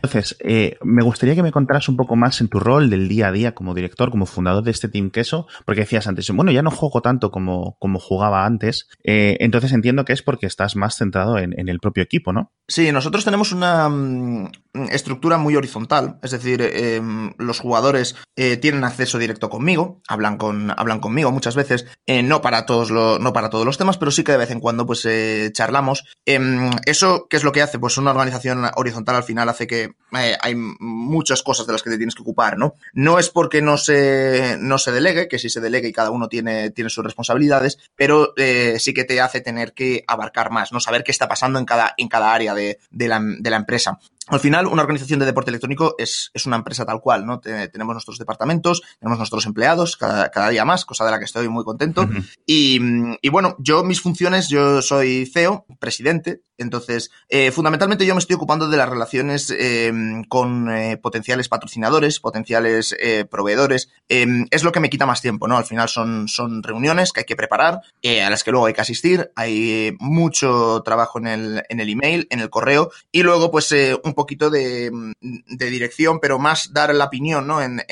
Entonces, 0.05 0.37
eh, 0.41 0.77
me 0.83 1.03
gustaría 1.03 1.35
que 1.35 1.43
me 1.43 1.51
contaras 1.51 1.89
un 1.89 1.97
poco 1.97 2.15
más 2.15 2.41
en 2.43 2.49
tu 2.49 2.61
rol 2.61 2.91
del 2.91 3.09
día 3.09 3.29
a 3.29 3.33
día 3.33 3.55
como 3.55 3.73
director, 3.73 4.11
como 4.11 4.27
fundador 4.27 4.63
de 4.63 4.71
este 4.71 4.89
Team 4.89 5.11
Queso, 5.11 5.47
porque 5.65 5.81
decías 5.81 6.07
antes, 6.07 6.31
bueno, 6.31 6.53
ya 6.53 6.63
no 6.63 6.71
juego 6.71 7.01
tanto 7.01 7.31
como, 7.31 7.79
como 7.79 7.99
jugaba 7.99 8.45
antes, 8.45 8.89
eh, 9.03 9.39
entonces 9.41 9.73
entiendo 9.73 10.05
que 10.05 10.13
es 10.13 10.23
porque 10.23 10.47
estás 10.47 10.77
más 10.77 10.97
centrado 10.97 11.39
en, 11.39 11.55
el 11.57 11.81
propio 11.81 12.03
equipo, 12.03 12.35
¿no? 12.35 12.53
Sí, 12.69 12.93
nosotros 12.93 13.25
tenemos 13.25 13.53
una 13.53 13.89
um, 13.89 14.51
estructura 14.91 15.39
muy 15.39 15.57
horizontal, 15.57 16.19
es 16.23 16.33
decir, 16.33 16.61
eh, 16.63 17.01
los 17.39 17.61
jugadores 17.61 18.17
eh, 18.37 18.59
tienen 18.59 18.85
acceso 18.85 19.19
directo 19.19 19.49
conmigo, 19.49 20.03
hablan, 20.07 20.37
con, 20.37 20.71
hablan 20.77 21.01
conmigo 21.01 21.33
muchas 21.33 21.57
veces, 21.57 21.87
no, 22.07 22.43
para 22.43 22.67
todos 22.67 22.91
lo, 22.91 23.19
no 23.19 23.33
para 23.33 23.49
todos 23.49 23.65
los 23.65 23.79
temas, 23.79 23.97
pero 23.97 24.11
sí 24.11 24.25
que 24.25 24.33
de 24.33 24.39
vez 24.39 24.51
en 24.51 24.61
cuando 24.61 24.85
pues 24.85 25.09
charlamos. 25.53 26.05
Em, 26.27 26.71
eso, 26.85 27.27
¿qué 27.31 27.39
es 27.39 27.45
lo 27.45 27.53
que 27.53 27.63
hace? 27.63 27.79
Pues 27.79 27.97
una 27.97 28.11
organización 28.11 28.67
horizontal 28.77 29.17
al 29.17 29.25
final 29.25 29.49
hace 29.49 29.67
que 29.67 29.94
eh, 30.17 30.37
hay 30.41 30.55
muchas 30.55 31.43
cosas 31.43 31.67
de 31.67 31.73
las 31.73 31.83
que 31.83 31.91
te 31.91 31.97
tienes 31.97 32.15
que 32.15 32.23
ocupar, 32.23 32.57
¿no? 32.57 32.75
No 32.93 33.19
es 33.19 33.31
porque 33.31 33.63
no 33.63 33.77
se, 33.77 34.57
no 34.61 34.79
se 34.79 34.93
delegue, 34.93 35.29
que 35.29 35.39
sí 35.39 35.49
se 35.49 35.61
delegue 35.61 35.89
y 35.89 35.93
cada 35.93 36.11
uno 36.11 36.29
tiene, 36.29 36.71
tiene 36.71 36.91
sus 36.91 37.05
responsabilidades, 37.05 37.79
pero 37.97 38.33
eh, 38.37 38.77
sí 38.79 38.95
que 38.95 39.05
te 39.05 39.21
hace 39.21 39.41
tener 39.41 39.73
que 39.73 40.05
abarcar 40.07 40.51
más, 40.51 40.73
¿no? 40.73 40.81
Saber 40.81 41.05
qué 41.05 41.11
está 41.11 41.29
pasando 41.29 41.59
en 41.59 41.65
cada, 41.65 41.95
en 41.97 42.09
cada 42.09 42.33
área 42.33 42.55
de, 42.55 42.79
de 42.91 43.09
la 43.09 43.57
empresa. 43.57 43.99
Al 44.29 44.41
final, 44.41 44.67
una 44.67 44.83
organización 44.83 45.21
de 45.21 45.27
deporte 45.27 45.51
electrónico 45.51 45.95
es, 45.99 46.31
es 46.33 46.47
una 46.47 46.57
empresa 46.57 46.87
tal 46.87 47.01
cual, 47.01 47.27
¿no? 47.27 47.41
Te, 47.41 47.69
tenemos 47.69 47.95
nuestros 47.95 48.19
departamentos, 48.19 48.83
tenemos 48.99 49.19
nuestros 49.19 49.47
empleados 49.47 49.97
cada, 49.97 50.31
cada, 50.31 50.49
día 50.49 50.65
más, 50.65 50.85
cosa 50.85 51.05
de 51.05 51.11
la 51.11 51.19
que 51.19 51.27
estoy 51.27 51.49
muy 51.49 51.65
contento. 51.65 52.03
Uh 52.03 52.07
-huh. 52.07 52.25
y, 52.47 52.81
y, 53.21 53.29
bueno, 53.29 53.57
yo, 53.59 53.85
mis 53.85 54.01
funciones, 54.01 54.49
yo 54.49 54.81
soy 54.83 55.27
CEO, 55.27 55.67
presidente, 55.79 56.41
entonces, 56.57 57.11
eh, 57.29 57.51
fundamentalmente 57.51 58.07
yo 58.07 58.15
me 58.15 58.21
estoy 58.21 58.37
ocupando 58.37 58.69
de 58.69 58.77
las 58.77 58.89
relaciones 58.89 59.51
eh, 59.51 59.93
con 60.29 60.71
eh, 60.71 60.97
potenciales 60.97 61.49
patrocinadores, 61.49 62.21
potenciales 62.21 62.95
proveedores. 63.31 63.91
Es 64.09 64.65
lo 64.65 64.73
que 64.73 64.81
me 64.81 64.91
quita 64.91 65.07
más 65.07 65.21
tiempo, 65.21 65.49
¿no? 65.49 65.57
Al 65.57 65.65
final 65.65 65.89
son, 65.89 66.29
son 66.29 66.63
reuniones 66.63 67.13
que 67.13 67.21
hay 67.21 67.25
que 67.25 67.37
preparar, 67.37 67.81
a 68.05 68.31
las 68.31 68.45
que 68.45 68.51
luego 68.51 68.67
hay 68.67 68.75
que 68.75 68.81
asistir, 68.81 69.33
hay 69.35 69.97
mucho 69.99 70.83
trabajo 70.85 71.19
en 71.19 71.27
el, 71.27 71.63
en 71.69 71.81
el 71.81 71.89
email, 71.89 72.27
en 72.31 72.41
el 72.41 72.51
correo, 72.51 72.91
y 73.11 73.23
luego, 73.23 73.51
pues, 73.51 73.71
eh, 73.73 73.99
un 74.15 74.17
poquito 74.17 74.49
de, 74.49 74.91
de, 75.21 75.71
dirección, 75.71 76.21
pero 76.21 76.39
más 76.39 76.73
dar 76.73 76.95
la 76.95 77.07
opinión, 77.07 77.47
¿no? 77.47 77.61
En, 77.61 77.83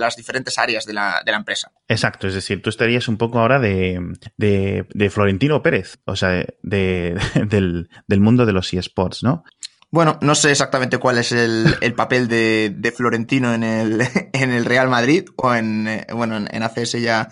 las 0.00 0.16
diferentes 0.16 0.58
áreas 0.58 0.84
de 0.84 0.92
la, 0.92 1.22
de 1.24 1.30
la, 1.30 1.38
empresa. 1.38 1.70
Exacto, 1.86 2.26
es 2.26 2.34
decir, 2.34 2.60
tú 2.60 2.70
estarías 2.70 3.06
un 3.06 3.16
poco 3.16 3.38
ahora 3.38 3.60
de, 3.60 4.00
de, 4.36 5.10
Florentino 5.10 5.62
Pérez, 5.62 5.98
o 6.04 6.16
sea, 6.16 6.44
de, 6.62 7.16
del, 7.48 7.88
del 8.06 8.20
mundo 8.20 8.44
de 8.44 8.52
los 8.52 8.72
eSports, 8.72 9.22
¿no? 9.22 9.44
Bueno, 9.90 10.18
no 10.20 10.34
sé 10.34 10.50
exactamente 10.50 10.98
cuál 10.98 11.16
es 11.16 11.32
el, 11.32 11.74
el 11.80 11.94
papel 11.94 12.28
de, 12.28 12.74
de, 12.76 12.92
Florentino 12.92 13.54
en 13.54 13.62
el, 13.62 14.02
en 14.34 14.50
el 14.50 14.66
Real 14.66 14.88
Madrid 14.90 15.24
o 15.36 15.54
en, 15.54 15.88
eh, 15.88 16.06
bueno, 16.12 16.36
en, 16.36 16.46
en, 16.54 16.62
ACS 16.62 17.00
ya 17.00 17.28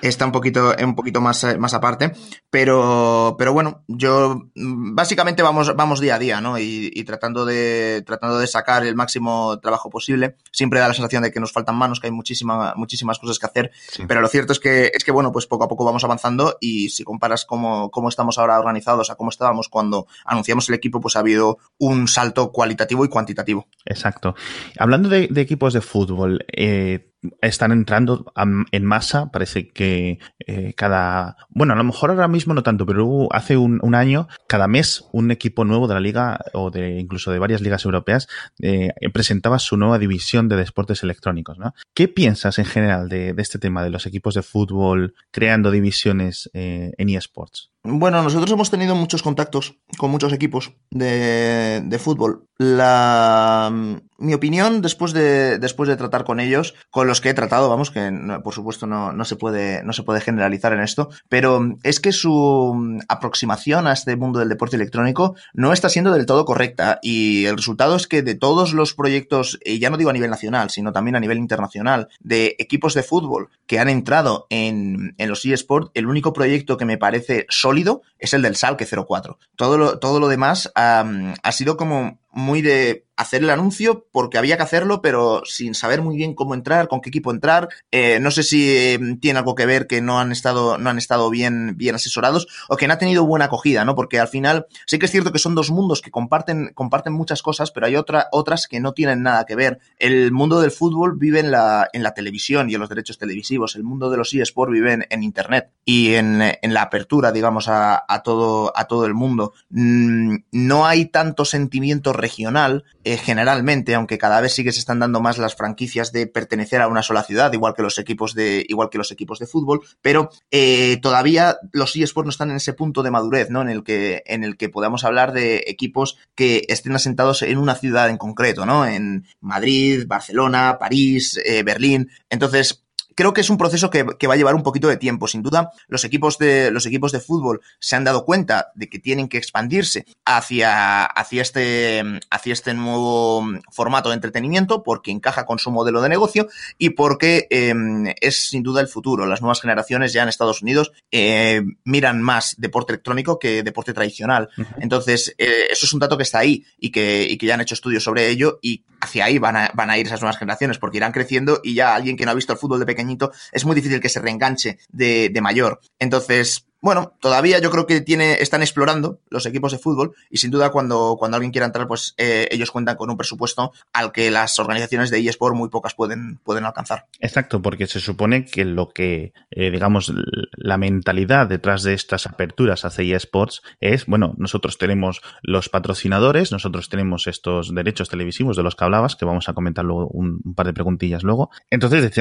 está 0.00 0.24
un 0.24 0.32
poquito, 0.32 0.74
un 0.82 0.94
poquito 0.94 1.20
más, 1.20 1.44
más 1.58 1.74
aparte, 1.74 2.14
pero, 2.48 3.36
pero 3.38 3.52
bueno, 3.52 3.84
yo 3.88 4.48
básicamente 4.54 5.42
vamos, 5.42 5.76
vamos 5.76 6.00
día 6.00 6.14
a 6.14 6.18
día, 6.18 6.40
¿no? 6.40 6.58
Y, 6.58 6.90
y, 6.94 7.04
tratando 7.04 7.44
de, 7.44 8.02
tratando 8.06 8.38
de 8.38 8.46
sacar 8.46 8.86
el 8.86 8.94
máximo 8.94 9.60
trabajo 9.60 9.90
posible. 9.90 10.36
Siempre 10.50 10.80
da 10.80 10.88
la 10.88 10.94
sensación 10.94 11.22
de 11.22 11.30
que 11.30 11.40
nos 11.40 11.52
faltan 11.52 11.76
manos, 11.76 12.00
que 12.00 12.06
hay 12.06 12.12
muchísima, 12.12 12.72
muchísimas 12.74 13.18
cosas 13.18 13.38
que 13.38 13.46
hacer, 13.46 13.70
sí. 13.90 14.04
pero 14.08 14.22
lo 14.22 14.28
cierto 14.28 14.54
es 14.54 14.60
que, 14.60 14.90
es 14.94 15.04
que, 15.04 15.12
bueno, 15.12 15.30
pues 15.30 15.46
poco 15.46 15.64
a 15.64 15.68
poco 15.68 15.84
vamos 15.84 16.04
avanzando 16.04 16.56
y 16.58 16.88
si 16.88 17.04
comparas 17.04 17.44
cómo, 17.44 17.90
cómo 17.90 18.08
estamos 18.08 18.38
ahora 18.38 18.58
organizados 18.58 19.10
a 19.10 19.16
cómo 19.16 19.28
estábamos 19.28 19.68
cuando 19.68 20.06
anunciamos 20.24 20.70
el 20.70 20.74
equipo, 20.74 21.02
pues 21.02 21.16
ha 21.16 21.20
habido 21.20 21.58
un 21.76 21.97
un 21.98 22.08
salto 22.08 22.52
cualitativo 22.52 23.04
y 23.04 23.08
cuantitativo. 23.08 23.68
Exacto. 23.84 24.34
Hablando 24.78 25.08
de, 25.08 25.28
equipos 25.36 25.72
de 25.72 25.80
fútbol, 25.80 26.44
eh, 26.52 27.08
están 27.42 27.72
entrando 27.72 28.32
en 28.70 28.84
masa, 28.84 29.30
parece 29.30 29.68
que 29.68 30.18
eh, 30.46 30.74
cada, 30.76 31.36
bueno, 31.48 31.72
a 31.72 31.76
lo 31.76 31.84
mejor 31.84 32.10
ahora 32.10 32.28
mismo 32.28 32.54
no 32.54 32.62
tanto, 32.62 32.86
pero 32.86 33.28
hace 33.32 33.56
un, 33.56 33.94
año, 33.94 34.28
cada 34.46 34.68
mes 34.68 35.04
un 35.12 35.30
equipo 35.30 35.64
nuevo 35.64 35.88
de 35.88 35.94
la 35.94 36.00
liga 36.00 36.38
o 36.52 36.70
de 36.70 37.00
incluso 37.00 37.32
de 37.32 37.38
varias 37.38 37.60
ligas 37.60 37.84
europeas 37.84 38.28
eh, 38.60 38.90
presentaba 39.12 39.58
su 39.58 39.76
nueva 39.76 39.98
división 39.98 40.48
de 40.48 40.56
deportes 40.56 41.02
electrónicos. 41.02 41.58
¿Qué 41.94 42.08
piensas 42.08 42.58
en 42.58 42.66
general 42.66 43.08
de, 43.08 43.32
de 43.32 43.42
este 43.42 43.58
tema 43.58 43.82
de 43.82 43.90
los 43.90 44.06
equipos 44.06 44.34
de 44.34 44.42
fútbol 44.42 45.14
creando 45.30 45.70
divisiones 45.70 46.50
eh, 46.54 46.92
en 46.98 47.08
eSports? 47.08 47.70
Bueno, 47.84 48.22
nosotros 48.22 48.50
hemos 48.50 48.70
tenido 48.70 48.94
muchos 48.94 49.22
contactos 49.22 49.78
con 49.96 50.10
muchos 50.10 50.32
equipos 50.32 50.72
de, 50.90 51.80
de 51.84 51.98
fútbol. 51.98 52.48
La, 52.58 53.72
mi 54.18 54.34
opinión, 54.34 54.82
después 54.82 55.12
de, 55.12 55.58
después 55.58 55.88
de 55.88 55.96
tratar 55.96 56.24
con 56.24 56.40
ellos, 56.40 56.74
con 56.90 57.06
los 57.06 57.20
que 57.20 57.30
he 57.30 57.34
tratado, 57.34 57.68
vamos, 57.68 57.92
que 57.92 58.10
por 58.42 58.52
supuesto 58.52 58.88
no, 58.88 59.12
no, 59.12 59.24
se 59.24 59.36
puede, 59.36 59.84
no 59.84 59.92
se 59.92 60.02
puede 60.02 60.20
generalizar 60.20 60.72
en 60.72 60.80
esto, 60.80 61.08
pero 61.28 61.76
es 61.84 62.00
que 62.00 62.10
su 62.10 63.00
aproximación 63.08 63.86
a 63.86 63.92
este 63.92 64.16
mundo 64.16 64.40
del 64.40 64.48
deporte 64.48 64.74
electrónico 64.74 65.36
no 65.54 65.72
está 65.72 65.88
siendo 65.88 66.10
del 66.10 66.26
todo 66.26 66.44
correcta 66.44 66.98
y 67.00 67.44
el 67.44 67.56
resultado 67.56 67.94
es 67.94 68.08
que 68.08 68.22
de 68.22 68.34
todos 68.34 68.72
los 68.72 68.92
proyectos, 68.92 69.60
ya 69.64 69.88
no 69.88 69.96
digo 69.96 70.10
a 70.10 70.14
nivel 70.14 70.30
nacional, 70.30 70.70
sino 70.70 70.92
también 70.92 71.14
a 71.14 71.20
nivel 71.20 71.38
internacional, 71.38 72.08
de 72.18 72.56
equipos 72.58 72.94
de 72.94 73.04
fútbol 73.04 73.50
que 73.68 73.78
han 73.78 73.88
entrado 73.88 74.48
en, 74.50 75.14
en 75.16 75.28
los 75.28 75.44
eSports, 75.44 75.92
el 75.94 76.08
único 76.08 76.32
proyecto 76.32 76.76
que 76.76 76.86
me 76.86 76.98
parece 76.98 77.46
sólido 77.68 78.00
es 78.18 78.32
el 78.32 78.40
del 78.40 78.56
Salque 78.56 78.86
04. 78.86 79.38
Todo 79.56 79.76
lo, 79.76 79.98
todo 79.98 80.20
lo 80.20 80.28
demás 80.28 80.72
ha 80.74 81.52
sido 81.52 81.76
como 81.76 82.18
muy 82.30 82.62
de 82.62 83.07
hacer 83.18 83.42
el 83.42 83.50
anuncio 83.50 84.06
porque 84.12 84.38
había 84.38 84.56
que 84.56 84.62
hacerlo, 84.62 85.02
pero 85.02 85.42
sin 85.44 85.74
saber 85.74 86.02
muy 86.02 86.16
bien 86.16 86.34
cómo 86.34 86.54
entrar, 86.54 86.86
con 86.86 87.00
qué 87.00 87.10
equipo 87.10 87.32
entrar. 87.32 87.68
Eh, 87.90 88.20
no 88.20 88.30
sé 88.30 88.44
si 88.44 88.70
eh, 88.70 88.98
tiene 89.20 89.40
algo 89.40 89.56
que 89.56 89.66
ver 89.66 89.88
que 89.88 90.00
no 90.00 90.20
han 90.20 90.30
estado, 90.30 90.78
no 90.78 90.88
han 90.88 90.98
estado 90.98 91.28
bien, 91.28 91.76
bien 91.76 91.96
asesorados 91.96 92.46
o 92.68 92.76
que 92.76 92.86
no 92.86 92.94
ha 92.94 92.98
tenido 92.98 93.26
buena 93.26 93.46
acogida, 93.46 93.84
¿no? 93.84 93.96
Porque 93.96 94.20
al 94.20 94.28
final 94.28 94.66
sí 94.86 95.00
que 95.00 95.06
es 95.06 95.12
cierto 95.12 95.32
que 95.32 95.40
son 95.40 95.56
dos 95.56 95.70
mundos 95.70 96.00
que 96.00 96.12
comparten, 96.12 96.70
comparten 96.74 97.12
muchas 97.12 97.42
cosas, 97.42 97.72
pero 97.72 97.86
hay 97.86 97.96
otra, 97.96 98.28
otras 98.30 98.68
que 98.68 98.78
no 98.78 98.92
tienen 98.92 99.24
nada 99.24 99.44
que 99.46 99.56
ver. 99.56 99.80
El 99.98 100.30
mundo 100.30 100.60
del 100.60 100.70
fútbol 100.70 101.18
vive 101.18 101.40
en 101.40 101.50
la, 101.50 101.88
en 101.92 102.04
la 102.04 102.14
televisión 102.14 102.70
y 102.70 102.74
en 102.74 102.80
los 102.80 102.88
derechos 102.88 103.18
televisivos. 103.18 103.74
El 103.74 103.82
mundo 103.82 104.10
de 104.10 104.16
los 104.16 104.32
eSports 104.32 104.72
vive 104.72 104.92
en, 104.92 105.06
en 105.10 105.24
Internet 105.24 105.72
y 105.84 106.14
en, 106.14 106.40
en, 106.40 106.72
la 106.72 106.82
apertura, 106.82 107.32
digamos, 107.32 107.66
a, 107.66 108.04
a, 108.06 108.22
todo, 108.22 108.72
a 108.76 108.84
todo 108.84 109.06
el 109.06 109.14
mundo. 109.14 109.54
Mm, 109.70 110.36
no 110.52 110.86
hay 110.86 111.06
tanto 111.06 111.44
sentimiento 111.44 112.12
regional 112.12 112.84
eh, 113.08 113.16
generalmente, 113.16 113.94
aunque 113.94 114.18
cada 114.18 114.38
vez 114.42 114.52
sí 114.52 114.62
que 114.62 114.72
se 114.72 114.80
están 114.80 114.98
dando 114.98 115.22
más 115.22 115.38
las 115.38 115.54
franquicias 115.54 116.12
de 116.12 116.26
pertenecer 116.26 116.82
a 116.82 116.88
una 116.88 117.02
sola 117.02 117.22
ciudad, 117.22 117.50
igual 117.54 117.72
que 117.74 117.80
los 117.80 117.98
equipos 117.98 118.34
de, 118.34 118.66
igual 118.68 118.90
que 118.90 118.98
los 118.98 119.10
equipos 119.10 119.38
de 119.38 119.46
fútbol, 119.46 119.80
pero 120.02 120.28
eh, 120.50 120.98
todavía 121.00 121.56
los 121.72 121.96
eSports 121.96 122.26
no 122.26 122.30
están 122.30 122.50
en 122.50 122.56
ese 122.56 122.74
punto 122.74 123.02
de 123.02 123.10
madurez, 123.10 123.48
¿no? 123.48 123.62
En 123.62 123.70
el 123.70 123.82
que, 123.82 124.22
en 124.26 124.44
el 124.44 124.58
que 124.58 124.68
podamos 124.68 125.04
hablar 125.04 125.32
de 125.32 125.64
equipos 125.68 126.18
que 126.34 126.66
estén 126.68 126.94
asentados 126.94 127.40
en 127.40 127.56
una 127.56 127.76
ciudad 127.76 128.10
en 128.10 128.18
concreto, 128.18 128.66
¿no? 128.66 128.86
En 128.86 129.26
Madrid, 129.40 130.04
Barcelona, 130.06 130.76
París, 130.78 131.40
eh, 131.46 131.62
Berlín. 131.62 132.10
Entonces, 132.28 132.84
creo 133.18 133.34
que 133.34 133.40
es 133.40 133.50
un 133.50 133.58
proceso 133.58 133.90
que, 133.90 134.04
va 134.04 134.34
a 134.34 134.36
llevar 134.36 134.54
un 134.54 134.62
poquito 134.62 134.86
de 134.86 134.96
tiempo. 134.96 135.26
Sin 135.26 135.42
duda, 135.42 135.72
los 135.88 136.04
equipos 136.04 136.38
de, 136.38 136.70
los 136.70 136.86
equipos 136.86 137.10
de 137.10 137.18
fútbol 137.18 137.60
se 137.80 137.96
han 137.96 138.04
dado 138.04 138.24
cuenta 138.24 138.70
de 138.76 138.88
que 138.88 139.00
tienen 139.00 139.26
que 139.26 139.38
expandirse 139.38 140.06
hacia, 140.24 141.04
hacia, 141.04 141.42
este, 141.42 142.04
hacia 142.30 142.52
este 142.52 142.74
nuevo 142.74 143.44
formato 143.72 144.10
de 144.10 144.14
entretenimiento 144.14 144.84
porque 144.84 145.10
encaja 145.10 145.46
con 145.46 145.58
su 145.58 145.72
modelo 145.72 146.00
de 146.00 146.08
negocio 146.08 146.46
y 146.78 146.90
porque 146.90 147.48
em, 147.50 148.14
es 148.20 148.50
sin 148.50 148.62
duda 148.62 148.80
el 148.80 148.86
futuro. 148.86 149.26
Las 149.26 149.40
nuevas 149.40 149.60
generaciones 149.60 150.12
ya 150.12 150.22
en 150.22 150.28
Estados 150.28 150.62
Unidos 150.62 150.92
eh, 151.10 151.60
miran 151.82 152.22
más 152.22 152.54
deporte 152.56 152.92
electrónico 152.92 153.40
que 153.40 153.64
deporte 153.64 153.94
tradicional. 153.94 154.48
Entonces, 154.78 155.34
eh, 155.38 155.66
eso 155.72 155.86
es 155.86 155.92
un 155.92 155.98
dato 155.98 156.16
que 156.16 156.22
está 156.22 156.38
ahí 156.38 156.64
y 156.78 156.92
que, 156.92 157.26
y 157.28 157.36
que 157.36 157.46
ya 157.46 157.54
han 157.54 157.62
hecho 157.62 157.74
estudios 157.74 158.04
sobre 158.04 158.28
ello 158.28 158.60
y 158.62 158.84
hacia 159.00 159.24
ahí 159.24 159.38
van 159.38 159.56
a, 159.56 159.70
van 159.74 159.90
a 159.90 159.98
ir 159.98 160.06
esas 160.06 160.20
nuevas 160.20 160.38
generaciones 160.38 160.78
porque 160.78 160.98
irán 160.98 161.10
creciendo 161.10 161.60
y 161.64 161.74
ya 161.74 161.96
alguien 161.96 162.16
que 162.16 162.24
no 162.24 162.30
ha 162.30 162.34
visto 162.34 162.52
el 162.52 162.58
fútbol 162.60 162.78
de 162.78 162.86
pequeño 162.86 163.07
es 163.52 163.64
muy 163.64 163.74
difícil 163.74 164.00
que 164.00 164.08
se 164.08 164.20
reenganche 164.20 164.78
de, 164.90 165.30
de 165.30 165.40
mayor. 165.40 165.80
Entonces, 165.98 166.67
bueno, 166.80 167.14
todavía 167.20 167.58
yo 167.58 167.70
creo 167.70 167.86
que 167.86 168.00
tiene, 168.00 168.34
están 168.34 168.62
explorando 168.62 169.18
los 169.30 169.46
equipos 169.46 169.72
de 169.72 169.78
fútbol 169.78 170.14
y 170.30 170.38
sin 170.38 170.50
duda 170.50 170.70
cuando, 170.70 171.16
cuando 171.18 171.36
alguien 171.36 171.50
quiera 171.50 171.66
entrar, 171.66 171.88
pues 171.88 172.14
eh, 172.18 172.46
ellos 172.50 172.70
cuentan 172.70 172.96
con 172.96 173.10
un 173.10 173.16
presupuesto 173.16 173.72
al 173.92 174.12
que 174.12 174.30
las 174.30 174.58
organizaciones 174.58 175.10
de 175.10 175.18
eSport 175.18 175.56
muy 175.56 175.70
pocas 175.70 175.94
pueden, 175.94 176.38
pueden 176.44 176.64
alcanzar. 176.64 177.06
Exacto, 177.20 177.60
porque 177.62 177.86
se 177.86 177.98
supone 177.98 178.44
que 178.44 178.64
lo 178.64 178.90
que, 178.90 179.32
eh, 179.50 179.70
digamos, 179.70 180.12
la 180.52 180.78
mentalidad 180.78 181.48
detrás 181.48 181.82
de 181.82 181.94
estas 181.94 182.26
aperturas 182.26 182.84
hacia 182.84 183.16
eSports 183.16 183.62
es, 183.80 184.06
bueno, 184.06 184.34
nosotros 184.38 184.78
tenemos 184.78 185.20
los 185.42 185.68
patrocinadores, 185.68 186.52
nosotros 186.52 186.88
tenemos 186.88 187.26
estos 187.26 187.74
derechos 187.74 188.08
televisivos 188.08 188.56
de 188.56 188.62
los 188.62 188.76
que 188.76 188.84
hablabas, 188.84 189.16
que 189.16 189.24
vamos 189.24 189.48
a 189.48 189.52
comentar 189.52 189.84
luego 189.84 190.06
un, 190.08 190.40
par 190.54 190.66
de 190.66 190.72
preguntillas 190.72 191.24
luego. 191.24 191.50
Entonces, 191.70 192.12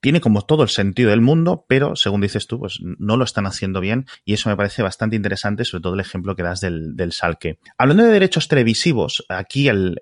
tiene 0.00 0.20
como 0.20 0.42
todo 0.42 0.62
el 0.62 0.68
sentido 0.70 1.10
del 1.10 1.20
mundo, 1.20 1.64
pero 1.68 1.96
según 1.96 2.22
dices 2.22 2.46
tú, 2.46 2.58
pues 2.58 2.78
no 2.80 3.16
lo 3.16 3.24
están 3.24 3.46
haciendo 3.46 3.80
bien 3.80 3.89
y 4.24 4.34
eso 4.34 4.48
me 4.48 4.56
parece 4.56 4.82
bastante 4.82 5.16
interesante, 5.16 5.64
sobre 5.64 5.82
todo 5.82 5.94
el 5.94 6.00
ejemplo 6.00 6.36
que 6.36 6.42
das 6.42 6.60
del, 6.60 6.96
del 6.96 7.12
Salque. 7.12 7.58
Hablando 7.78 8.04
de 8.04 8.12
derechos 8.12 8.48
televisivos, 8.48 9.24
aquí 9.28 9.68
el, 9.68 9.98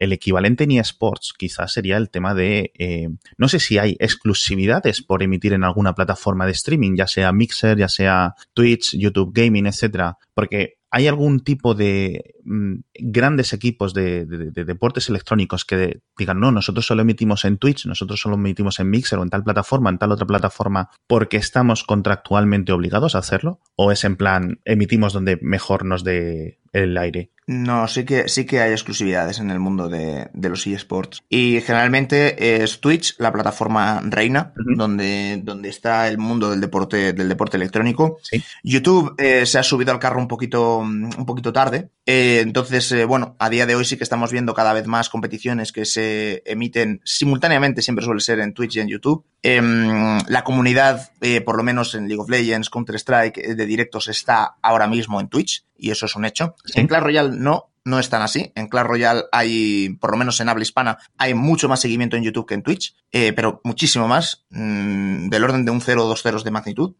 equivalente 0.00 0.64
en 0.64 0.72
eSports 0.72 1.34
quizás 1.36 1.72
sería 1.72 1.96
el 1.96 2.10
tema 2.10 2.34
de, 2.34 2.72
eh, 2.78 3.08
no 3.36 3.48
sé 3.48 3.60
si 3.60 3.78
hay 3.78 3.96
exclusividades 3.98 5.02
por 5.02 5.22
emitir 5.22 5.52
en 5.52 5.64
alguna 5.64 5.94
plataforma 5.94 6.46
de 6.46 6.52
streaming, 6.52 6.96
ya 6.96 7.06
sea 7.06 7.32
Mixer, 7.32 7.76
ya 7.76 7.88
sea 7.88 8.34
Twitch, 8.54 8.96
YouTube 8.96 9.32
Gaming, 9.34 9.66
etcétera, 9.66 10.16
porque 10.34 10.75
¿Hay 10.90 11.08
algún 11.08 11.40
tipo 11.40 11.74
de 11.74 12.34
mm, 12.44 12.74
grandes 12.94 13.52
equipos 13.52 13.92
de, 13.92 14.24
deportes 14.26 15.08
electrónicos 15.08 15.64
que 15.64 16.00
digan, 16.16 16.40
no, 16.40 16.52
nosotros 16.52 16.86
solo 16.86 17.02
emitimos 17.02 17.44
en 17.44 17.58
Twitch, 17.58 17.86
nosotros 17.86 18.20
solo 18.20 18.36
emitimos 18.36 18.78
en 18.80 18.90
Mixer 18.90 19.18
o 19.18 19.22
en 19.22 19.30
tal 19.30 19.44
plataforma, 19.44 19.90
en 19.90 19.98
tal 19.98 20.12
otra 20.12 20.26
plataforma, 20.26 20.90
porque 21.06 21.36
estamos 21.36 21.84
contractualmente 21.84 22.72
obligados 22.72 23.14
a 23.14 23.18
hacerlo? 23.18 23.60
¿O 23.74 23.92
es 23.92 24.04
en 24.04 24.16
plan, 24.16 24.60
emitimos 24.64 25.12
donde 25.12 25.38
mejor 25.42 25.84
nos 25.84 26.04
dé 26.04 26.60
el 26.76 26.96
aire? 26.96 27.30
No, 27.48 27.86
sí 27.86 28.04
que, 28.04 28.28
sí 28.28 28.44
que 28.44 28.60
hay 28.60 28.72
exclusividades 28.72 29.38
en 29.38 29.52
el 29.52 29.60
mundo 29.60 29.88
de, 29.88 30.28
los 30.34 30.66
eSports. 30.66 31.22
Y 31.28 31.60
generalmente 31.60 32.62
es 32.62 32.80
Twitch, 32.80 33.14
la 33.18 33.32
plataforma 33.32 34.00
reina, 34.04 34.52
donde, 34.76 35.40
donde 35.44 35.68
está 35.68 36.08
el 36.08 36.18
mundo 36.18 36.50
del 36.50 36.60
deporte, 36.60 37.12
del 37.12 37.28
deporte 37.28 37.56
electrónico. 37.56 38.18
YouTube 38.64 39.14
eh, 39.18 39.46
se 39.46 39.60
ha 39.60 39.62
subido 39.62 39.92
al 39.92 40.00
carro 40.00 40.18
un 40.18 40.26
poquito, 40.26 40.78
un 40.78 41.24
poquito 41.24 41.52
tarde. 41.52 41.90
Eh, 42.04 42.40
entonces, 42.42 42.90
eh, 42.90 43.04
bueno, 43.04 43.36
a 43.38 43.48
día 43.48 43.64
de 43.64 43.76
hoy 43.76 43.84
sí 43.84 43.96
que 43.96 44.04
estamos 44.04 44.32
viendo 44.32 44.52
cada 44.52 44.72
vez 44.72 44.88
más 44.88 45.08
competiciones 45.08 45.70
que 45.70 45.84
se 45.84 46.42
emiten 46.46 47.00
simultáneamente, 47.04 47.80
siempre 47.80 48.04
suele 48.04 48.20
ser 48.20 48.40
en 48.40 48.54
Twitch 48.54 48.76
y 48.76 48.80
en 48.80 48.88
YouTube. 48.88 49.24
Em, 49.44 50.18
la 50.26 50.42
comunidad, 50.42 51.12
por 51.44 51.56
lo 51.56 51.62
menos 51.62 51.94
en 51.94 52.08
League 52.08 52.20
of 52.20 52.28
Legends, 52.28 52.70
Counter-Strike, 52.70 53.54
de 53.54 53.66
directos 53.66 54.08
está 54.08 54.56
ahora 54.62 54.88
mismo 54.88 55.20
en 55.20 55.28
Twitch, 55.28 55.64
y 55.78 55.90
eso 55.90 56.06
es 56.06 56.16
un 56.16 56.24
hecho. 56.24 56.54
En 56.74 56.86
Clash 56.86 57.02
Royale 57.02 57.36
no, 57.36 57.70
no 57.86 58.00
es 58.00 58.10
tan 58.10 58.20
así. 58.20 58.52
En 58.56 58.66
Clash 58.66 58.84
Royale 58.84 59.22
hay, 59.30 59.96
por 60.00 60.10
lo 60.10 60.16
menos 60.16 60.40
en 60.40 60.48
habla 60.48 60.64
hispana, 60.64 60.98
hay 61.16 61.34
mucho 61.34 61.68
más 61.68 61.80
seguimiento 61.80 62.16
en 62.16 62.24
YouTube 62.24 62.46
que 62.46 62.54
en 62.54 62.62
Twitch, 62.62 62.96
eh, 63.12 63.32
pero 63.32 63.60
muchísimo 63.62 64.08
más, 64.08 64.44
mm, 64.50 65.28
del 65.28 65.44
orden 65.44 65.64
de 65.64 65.70
un 65.70 65.80
0 65.80 66.04
o 66.04 66.08
dos 66.08 66.22
ceros 66.22 66.42
de 66.42 66.50
magnitud. 66.50 66.94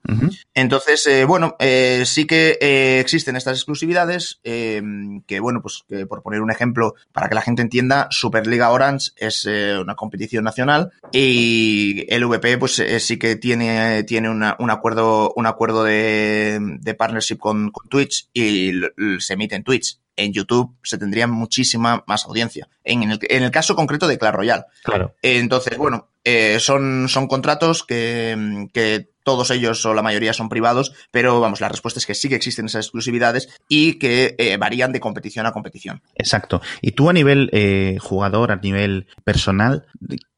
Entonces, 0.54 1.04
eh, 1.08 1.24
bueno, 1.24 1.56
eh, 1.58 2.04
sí 2.06 2.24
que 2.24 2.56
existen 3.00 3.34
estas 3.34 3.58
exclusividades, 3.58 4.40
que 4.42 5.40
bueno, 5.40 5.60
pues 5.60 5.82
que 5.88 6.06
por 6.06 6.22
poner 6.22 6.40
un 6.40 6.52
ejemplo, 6.52 6.94
para 7.12 7.28
que 7.28 7.34
la 7.34 7.42
gente 7.42 7.62
entienda, 7.62 8.06
Superliga 8.10 8.70
Orange 8.70 9.10
es 9.16 9.44
una 9.44 9.96
competición 9.96 10.44
nacional 10.44 10.92
y 11.12 12.06
el 12.08 12.24
VP 12.24 12.58
pues 12.58 12.82
sí 13.00 13.18
que 13.18 13.34
tiene, 13.34 14.04
tiene 14.04 14.30
un 14.30 14.70
acuerdo, 14.70 15.32
un 15.34 15.46
acuerdo 15.46 15.82
de, 15.82 16.58
de 16.80 16.94
partnership 16.94 17.38
con, 17.38 17.70
con 17.70 17.88
Twitch 17.88 18.28
y 18.32 18.72
se 19.18 19.34
emite 19.34 19.56
en 19.56 19.64
Twitch 19.64 19.98
en 20.16 20.32
YouTube 20.32 20.74
se 20.82 20.98
tendría 20.98 21.26
muchísima 21.26 22.04
más 22.06 22.24
audiencia. 22.24 22.68
En 22.84 23.02
el, 23.02 23.18
en 23.22 23.42
el 23.42 23.50
caso 23.50 23.76
concreto 23.76 24.08
de 24.08 24.18
Clash 24.18 24.34
Royale. 24.34 24.64
Claro. 24.82 25.14
Entonces, 25.22 25.76
bueno, 25.76 26.08
eh, 26.24 26.58
son, 26.58 27.08
son 27.08 27.28
contratos 27.28 27.84
que, 27.84 28.68
que 28.72 29.10
todos 29.26 29.50
ellos 29.50 29.84
o 29.84 29.92
la 29.92 30.02
mayoría 30.02 30.32
son 30.32 30.48
privados, 30.48 30.92
pero 31.10 31.40
vamos, 31.40 31.60
la 31.60 31.68
respuesta 31.68 31.98
es 31.98 32.06
que 32.06 32.14
sí 32.14 32.28
que 32.28 32.36
existen 32.36 32.66
esas 32.66 32.86
exclusividades 32.86 33.48
y 33.68 33.94
que 33.98 34.36
eh, 34.38 34.56
varían 34.56 34.92
de 34.92 35.00
competición 35.00 35.46
a 35.46 35.52
competición. 35.52 36.00
Exacto. 36.14 36.62
Y 36.80 36.92
tú 36.92 37.10
a 37.10 37.12
nivel 37.12 37.50
eh, 37.52 37.98
jugador, 38.00 38.52
a 38.52 38.56
nivel 38.56 39.08
personal, 39.24 39.86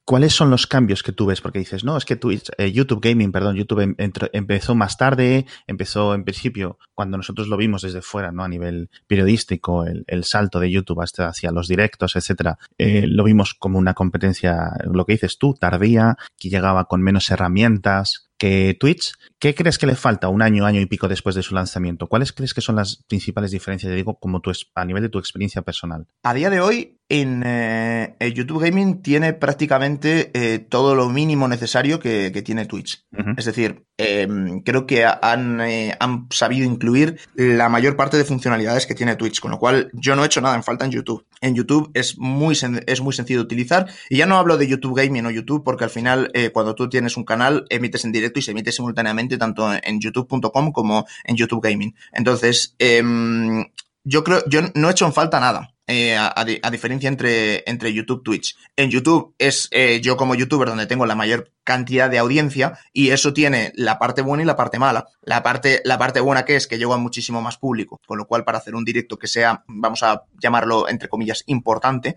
¿Cuáles 0.08 0.32
son 0.32 0.48
los 0.48 0.66
cambios 0.66 1.02
que 1.02 1.12
tú 1.12 1.26
ves? 1.26 1.42
Porque 1.42 1.58
dices, 1.58 1.84
no, 1.84 1.94
es 1.94 2.06
que 2.06 2.16
Twitch, 2.16 2.48
eh, 2.56 2.72
YouTube 2.72 3.02
Gaming, 3.02 3.30
perdón, 3.30 3.56
YouTube 3.56 3.80
em, 3.80 3.94
empezó 4.32 4.74
más 4.74 4.96
tarde, 4.96 5.44
empezó 5.66 6.14
en 6.14 6.24
principio, 6.24 6.78
cuando 6.94 7.18
nosotros 7.18 7.46
lo 7.48 7.58
vimos 7.58 7.82
desde 7.82 8.00
fuera, 8.00 8.32
¿no? 8.32 8.42
A 8.42 8.48
nivel 8.48 8.88
periodístico, 9.06 9.84
el, 9.84 10.24
salto 10.24 10.60
de 10.60 10.70
YouTube 10.70 11.02
hasta 11.02 11.28
hacia 11.28 11.50
los 11.50 11.68
directos, 11.68 12.16
etcétera, 12.16 12.56
eh, 12.78 13.04
lo 13.06 13.22
vimos 13.22 13.52
como 13.52 13.78
una 13.78 13.92
competencia, 13.92 14.70
lo 14.90 15.04
que 15.04 15.12
dices 15.12 15.36
tú, 15.36 15.52
tardía, 15.52 16.16
que 16.38 16.48
llegaba 16.48 16.86
con 16.86 17.02
menos 17.02 17.30
herramientas, 17.30 18.27
que 18.38 18.77
Twitch. 18.79 19.12
¿Qué 19.38 19.55
crees 19.55 19.79
que 19.79 19.87
le 19.87 19.94
falta 19.94 20.29
un 20.29 20.42
año, 20.42 20.64
año 20.64 20.81
y 20.81 20.87
pico 20.87 21.09
después 21.09 21.35
de 21.35 21.42
su 21.42 21.55
lanzamiento? 21.55 22.07
¿Cuáles 22.07 22.33
crees 22.33 22.55
que 22.55 22.61
son 22.61 22.77
las 22.77 23.05
principales 23.09 23.51
diferencias, 23.51 23.94
digo, 23.94 24.18
como 24.18 24.40
tu, 24.40 24.53
a 24.74 24.85
nivel 24.85 25.03
de 25.03 25.09
tu 25.09 25.18
experiencia 25.18 25.62
personal? 25.62 26.07
A 26.22 26.35
día 26.35 26.51
de 26.51 26.61
hoy, 26.61 26.98
en 27.09 27.42
eh, 27.44 28.16
YouTube 28.35 28.62
Gaming 28.62 29.01
tiene 29.01 29.33
prácticamente 29.33 30.31
eh, 30.35 30.59
todo 30.59 30.94
lo 30.94 31.09
mínimo 31.09 31.48
necesario 31.48 32.01
que, 32.01 32.31
tiene 32.44 32.66
Twitch. 32.66 33.05
Es 33.37 33.44
decir, 33.46 33.85
em, 33.96 34.61
creo 34.62 34.87
que 34.87 35.05
han, 35.05 35.61
eh, 35.61 35.96
han, 35.98 36.27
sabido 36.31 36.64
incluir 36.64 37.18
la 37.35 37.68
mayor 37.68 37.96
parte 37.96 38.16
de 38.16 38.24
funcionalidades 38.24 38.87
que 38.87 38.94
tiene 38.94 39.16
Twitch, 39.16 39.40
con 39.40 39.51
lo 39.51 39.59
cual 39.59 39.90
yo 39.92 40.14
no 40.14 40.22
he 40.22 40.27
hecho 40.27 40.40
nada 40.40 40.55
en 40.55 40.62
falta 40.62 40.85
en 40.85 40.92
YouTube. 40.92 41.24
En 41.40 41.55
YouTube 41.55 41.90
es 41.94 42.18
muy, 42.18 42.57
es 42.87 43.01
muy 43.01 43.12
sencillo 43.12 43.40
utilizar 43.40 43.88
y 44.11 44.16
ya 44.18 44.27
no 44.27 44.37
hablo 44.37 44.57
de 44.57 44.66
YouTube 44.66 44.96
Gaming 44.96 45.27
o 45.27 45.31
YouTube 45.31 45.62
porque 45.64 45.85
al 45.85 45.90
final 45.90 46.33
cuando 46.53 46.74
tú 46.74 46.88
tienes 46.88 47.16
un 47.16 47.24
canal 47.24 47.64
emites 47.70 48.05
en 48.05 48.12
directo 48.12 48.38
y 48.38 48.42
se 48.42 48.51
emite 48.51 48.72
simultáneamente 48.72 49.38
tanto 49.38 49.72
en 49.72 50.01
youtube.com 50.01 50.72
como 50.72 51.07
en 51.24 51.37
YouTube 51.37 51.62
Gaming. 51.62 51.94
Entonces, 52.12 52.74
em, 52.79 53.66
yo 54.05 54.24
creo, 54.24 54.42
yo 54.48 54.61
no 54.74 54.88
he 54.88 54.92
hecho 54.92 55.07
en 55.07 55.12
falta 55.12 55.40
nada. 55.40 55.74
Eh, 55.90 56.14
a, 56.18 56.70
diferencia 56.70 57.09
entre, 57.09 57.64
entre 57.66 57.94
YouTube 57.94 58.22
Twitch. 58.22 58.59
En 58.77 58.90
YouTube 58.90 59.35
es 59.38 59.68
eh, 59.70 60.03
yo 60.03 60.18
como 60.18 60.35
youtuber 60.35 60.68
donde 60.68 60.85
tengo 60.85 61.07
la 61.07 61.14
mayor 61.14 61.51
cantidad 61.64 62.11
de 62.11 62.18
audiencia 62.18 62.79
y 62.92 63.09
eso 63.09 63.33
tiene 63.33 63.72
la 63.74 63.98
parte 63.98 64.20
buena 64.20 64.42
y 64.42 64.46
la 64.46 64.55
parte 64.55 64.79
mala. 64.79 65.07
La 65.22 65.42
parte, 65.42 65.81
la 65.87 65.96
parte 65.96 66.20
buena 66.20 66.44
que 66.44 66.57
es 66.57 66.66
que 66.66 66.77
llego 66.77 66.92
a 66.92 66.98
muchísimo 66.98 67.40
más 67.40 67.57
público, 67.57 68.03
con 68.07 68.18
lo 68.18 68.27
cual 68.27 68.44
para 68.44 68.59
hacer 68.59 68.74
un 68.74 68.85
directo 68.85 69.18
que 69.18 69.29
sea, 69.29 69.64
vamos 69.66 70.03
a 70.03 70.24
llamarlo 70.38 70.90
entre 70.90 71.09
comillas, 71.09 71.42
importante, 71.46 72.16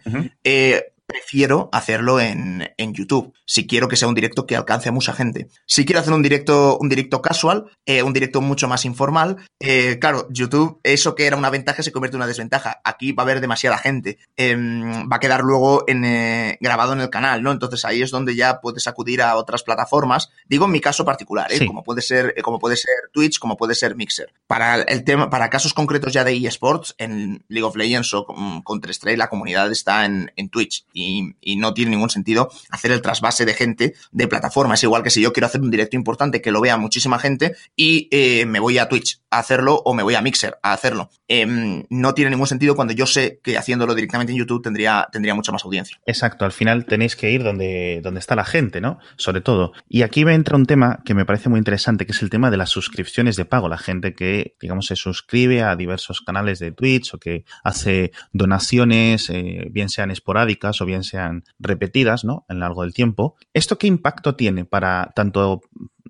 prefiero 1.11 1.69
hacerlo 1.71 2.19
en, 2.19 2.69
en, 2.77 2.93
YouTube. 2.93 3.33
Si 3.45 3.67
quiero 3.67 3.87
que 3.87 3.95
sea 3.95 4.07
un 4.07 4.15
directo 4.15 4.45
que 4.45 4.55
alcance 4.55 4.89
a 4.89 4.91
mucha 4.91 5.13
gente. 5.13 5.49
Si 5.65 5.85
quiero 5.85 5.99
hacer 5.99 6.13
un 6.13 6.21
directo, 6.21 6.77
un 6.79 6.89
directo 6.89 7.21
casual, 7.21 7.65
eh, 7.85 8.03
un 8.03 8.13
directo 8.13 8.41
mucho 8.41 8.67
más 8.67 8.85
informal, 8.85 9.37
eh, 9.59 9.97
claro, 9.99 10.27
YouTube, 10.29 10.79
eso 10.83 11.15
que 11.15 11.25
era 11.25 11.35
una 11.35 11.49
ventaja 11.49 11.83
se 11.83 11.91
convierte 11.91 12.15
en 12.15 12.21
una 12.21 12.27
desventaja. 12.27 12.81
Aquí 12.83 13.11
va 13.11 13.23
a 13.23 13.25
haber 13.25 13.41
demasiada 13.41 13.77
gente. 13.77 14.19
Em, 14.37 15.09
va 15.11 15.17
a 15.17 15.19
quedar 15.19 15.41
luego 15.41 15.83
en, 15.87 16.05
eh, 16.05 16.57
grabado 16.61 16.93
en 16.93 17.01
el 17.01 17.09
canal, 17.09 17.43
¿no? 17.43 17.51
Entonces 17.51 17.83
ahí 17.85 18.01
es 18.01 18.11
donde 18.11 18.35
ya 18.35 18.61
puedes 18.61 18.87
acudir 18.87 19.21
a 19.21 19.35
otras 19.35 19.63
plataformas. 19.63 20.29
Digo 20.47 20.65
en 20.65 20.71
mi 20.71 20.79
caso 20.79 21.03
particular, 21.03 21.51
como 21.67 21.83
puede 21.83 22.01
ser, 22.01 22.35
como 22.41 22.59
puede 22.59 22.77
ser 22.77 22.91
Twitch, 23.11 23.39
como 23.39 23.57
puede 23.57 23.75
ser 23.75 23.95
Mixer. 23.95 24.33
Para 24.47 24.81
el 24.81 25.03
tema, 25.03 25.29
para 25.29 25.49
casos 25.49 25.73
concretos 25.73 26.13
ya 26.13 26.23
de 26.23 26.35
eSports, 26.35 26.95
en 26.97 27.43
League 27.49 27.65
of 27.65 27.75
Legends 27.75 28.13
o 28.13 28.25
Counter-Strike, 28.65 29.17
la 29.17 29.29
comunidad 29.29 29.71
está 29.71 30.05
en, 30.05 30.31
en 30.35 30.49
Twitch 30.49 30.85
y, 30.93 31.00
y, 31.01 31.55
no 31.55 31.73
tiene 31.73 31.91
ningún 31.91 32.09
sentido 32.09 32.49
hacer 32.69 32.91
el 32.91 33.01
trasvase 33.01 33.45
de 33.45 33.53
gente 33.53 33.93
de 34.11 34.27
plataforma. 34.27 34.73
Es 34.73 34.83
igual 34.83 35.03
que 35.03 35.09
si 35.09 35.21
yo 35.21 35.31
quiero 35.31 35.45
hacer 35.45 35.61
un 35.61 35.69
directo 35.69 35.95
importante 35.95 36.41
que 36.41 36.51
lo 36.51 36.61
vea 36.61 36.77
muchísima 36.77 37.19
gente 37.19 37.55
y 37.75 38.07
eh, 38.11 38.45
me 38.45 38.59
voy 38.59 38.77
a 38.77 38.89
Twitch 38.89 39.21
a 39.29 39.39
hacerlo 39.39 39.81
o 39.85 39.93
me 39.93 40.01
voy 40.03 40.15
a 40.15 40.21
Mixer 40.21 40.57
a 40.63 40.73
hacerlo. 40.73 41.11
Eh, 41.27 41.85
no 41.89 42.13
tiene 42.13 42.31
ningún 42.31 42.47
sentido 42.47 42.75
cuando 42.75 42.93
yo 42.93 43.05
sé 43.05 43.39
que 43.43 43.57
haciéndolo 43.57 43.93
directamente 43.95 44.33
en 44.33 44.39
YouTube 44.39 44.63
tendría, 44.63 45.07
tendría 45.11 45.35
mucha 45.35 45.51
más 45.51 45.63
audiencia. 45.65 45.97
Exacto, 46.05 46.45
al 46.45 46.51
final 46.51 46.85
tenéis 46.85 47.15
que 47.15 47.31
ir 47.31 47.43
donde, 47.43 48.01
donde 48.03 48.19
está 48.19 48.35
la 48.35 48.45
gente, 48.45 48.81
¿no? 48.81 48.99
Sobre 49.17 49.41
todo. 49.41 49.73
Y 49.87 50.01
aquí 50.01 50.25
me 50.25 50.33
entra 50.33 50.55
un 50.55 50.65
tema 50.65 51.01
que 51.05 51.13
me 51.13 51.25
parece 51.25 51.49
muy 51.49 51.57
interesante, 51.57 52.05
que 52.05 52.11
es 52.11 52.21
el 52.21 52.29
tema 52.29 52.51
de 52.51 52.57
las 52.57 52.69
suscripciones 52.69 53.35
de 53.35 53.45
pago. 53.45 53.69
La 53.69 53.77
gente 53.77 54.13
que, 54.13 54.55
digamos, 54.59 54.87
se 54.87 54.95
suscribe 54.95 55.63
a 55.63 55.75
diversos 55.75 56.21
canales 56.21 56.59
de 56.59 56.71
Twitch 56.71 57.13
o 57.13 57.17
que 57.17 57.45
hace 57.63 58.11
donaciones, 58.33 59.29
eh, 59.29 59.67
bien 59.71 59.89
sean 59.89 60.11
esporádicas 60.11 60.81
o 60.81 60.85
bien 60.85 60.90
sean 61.03 61.43
repetidas, 61.59 62.23
¿no? 62.23 62.45
En 62.49 62.59
largo 62.59 62.83
del 62.83 62.93
tiempo. 62.93 63.35
¿Esto 63.53 63.77
qué 63.77 63.87
impacto 63.87 64.35
tiene 64.35 64.65
para 64.65 65.11
tanto 65.15 65.61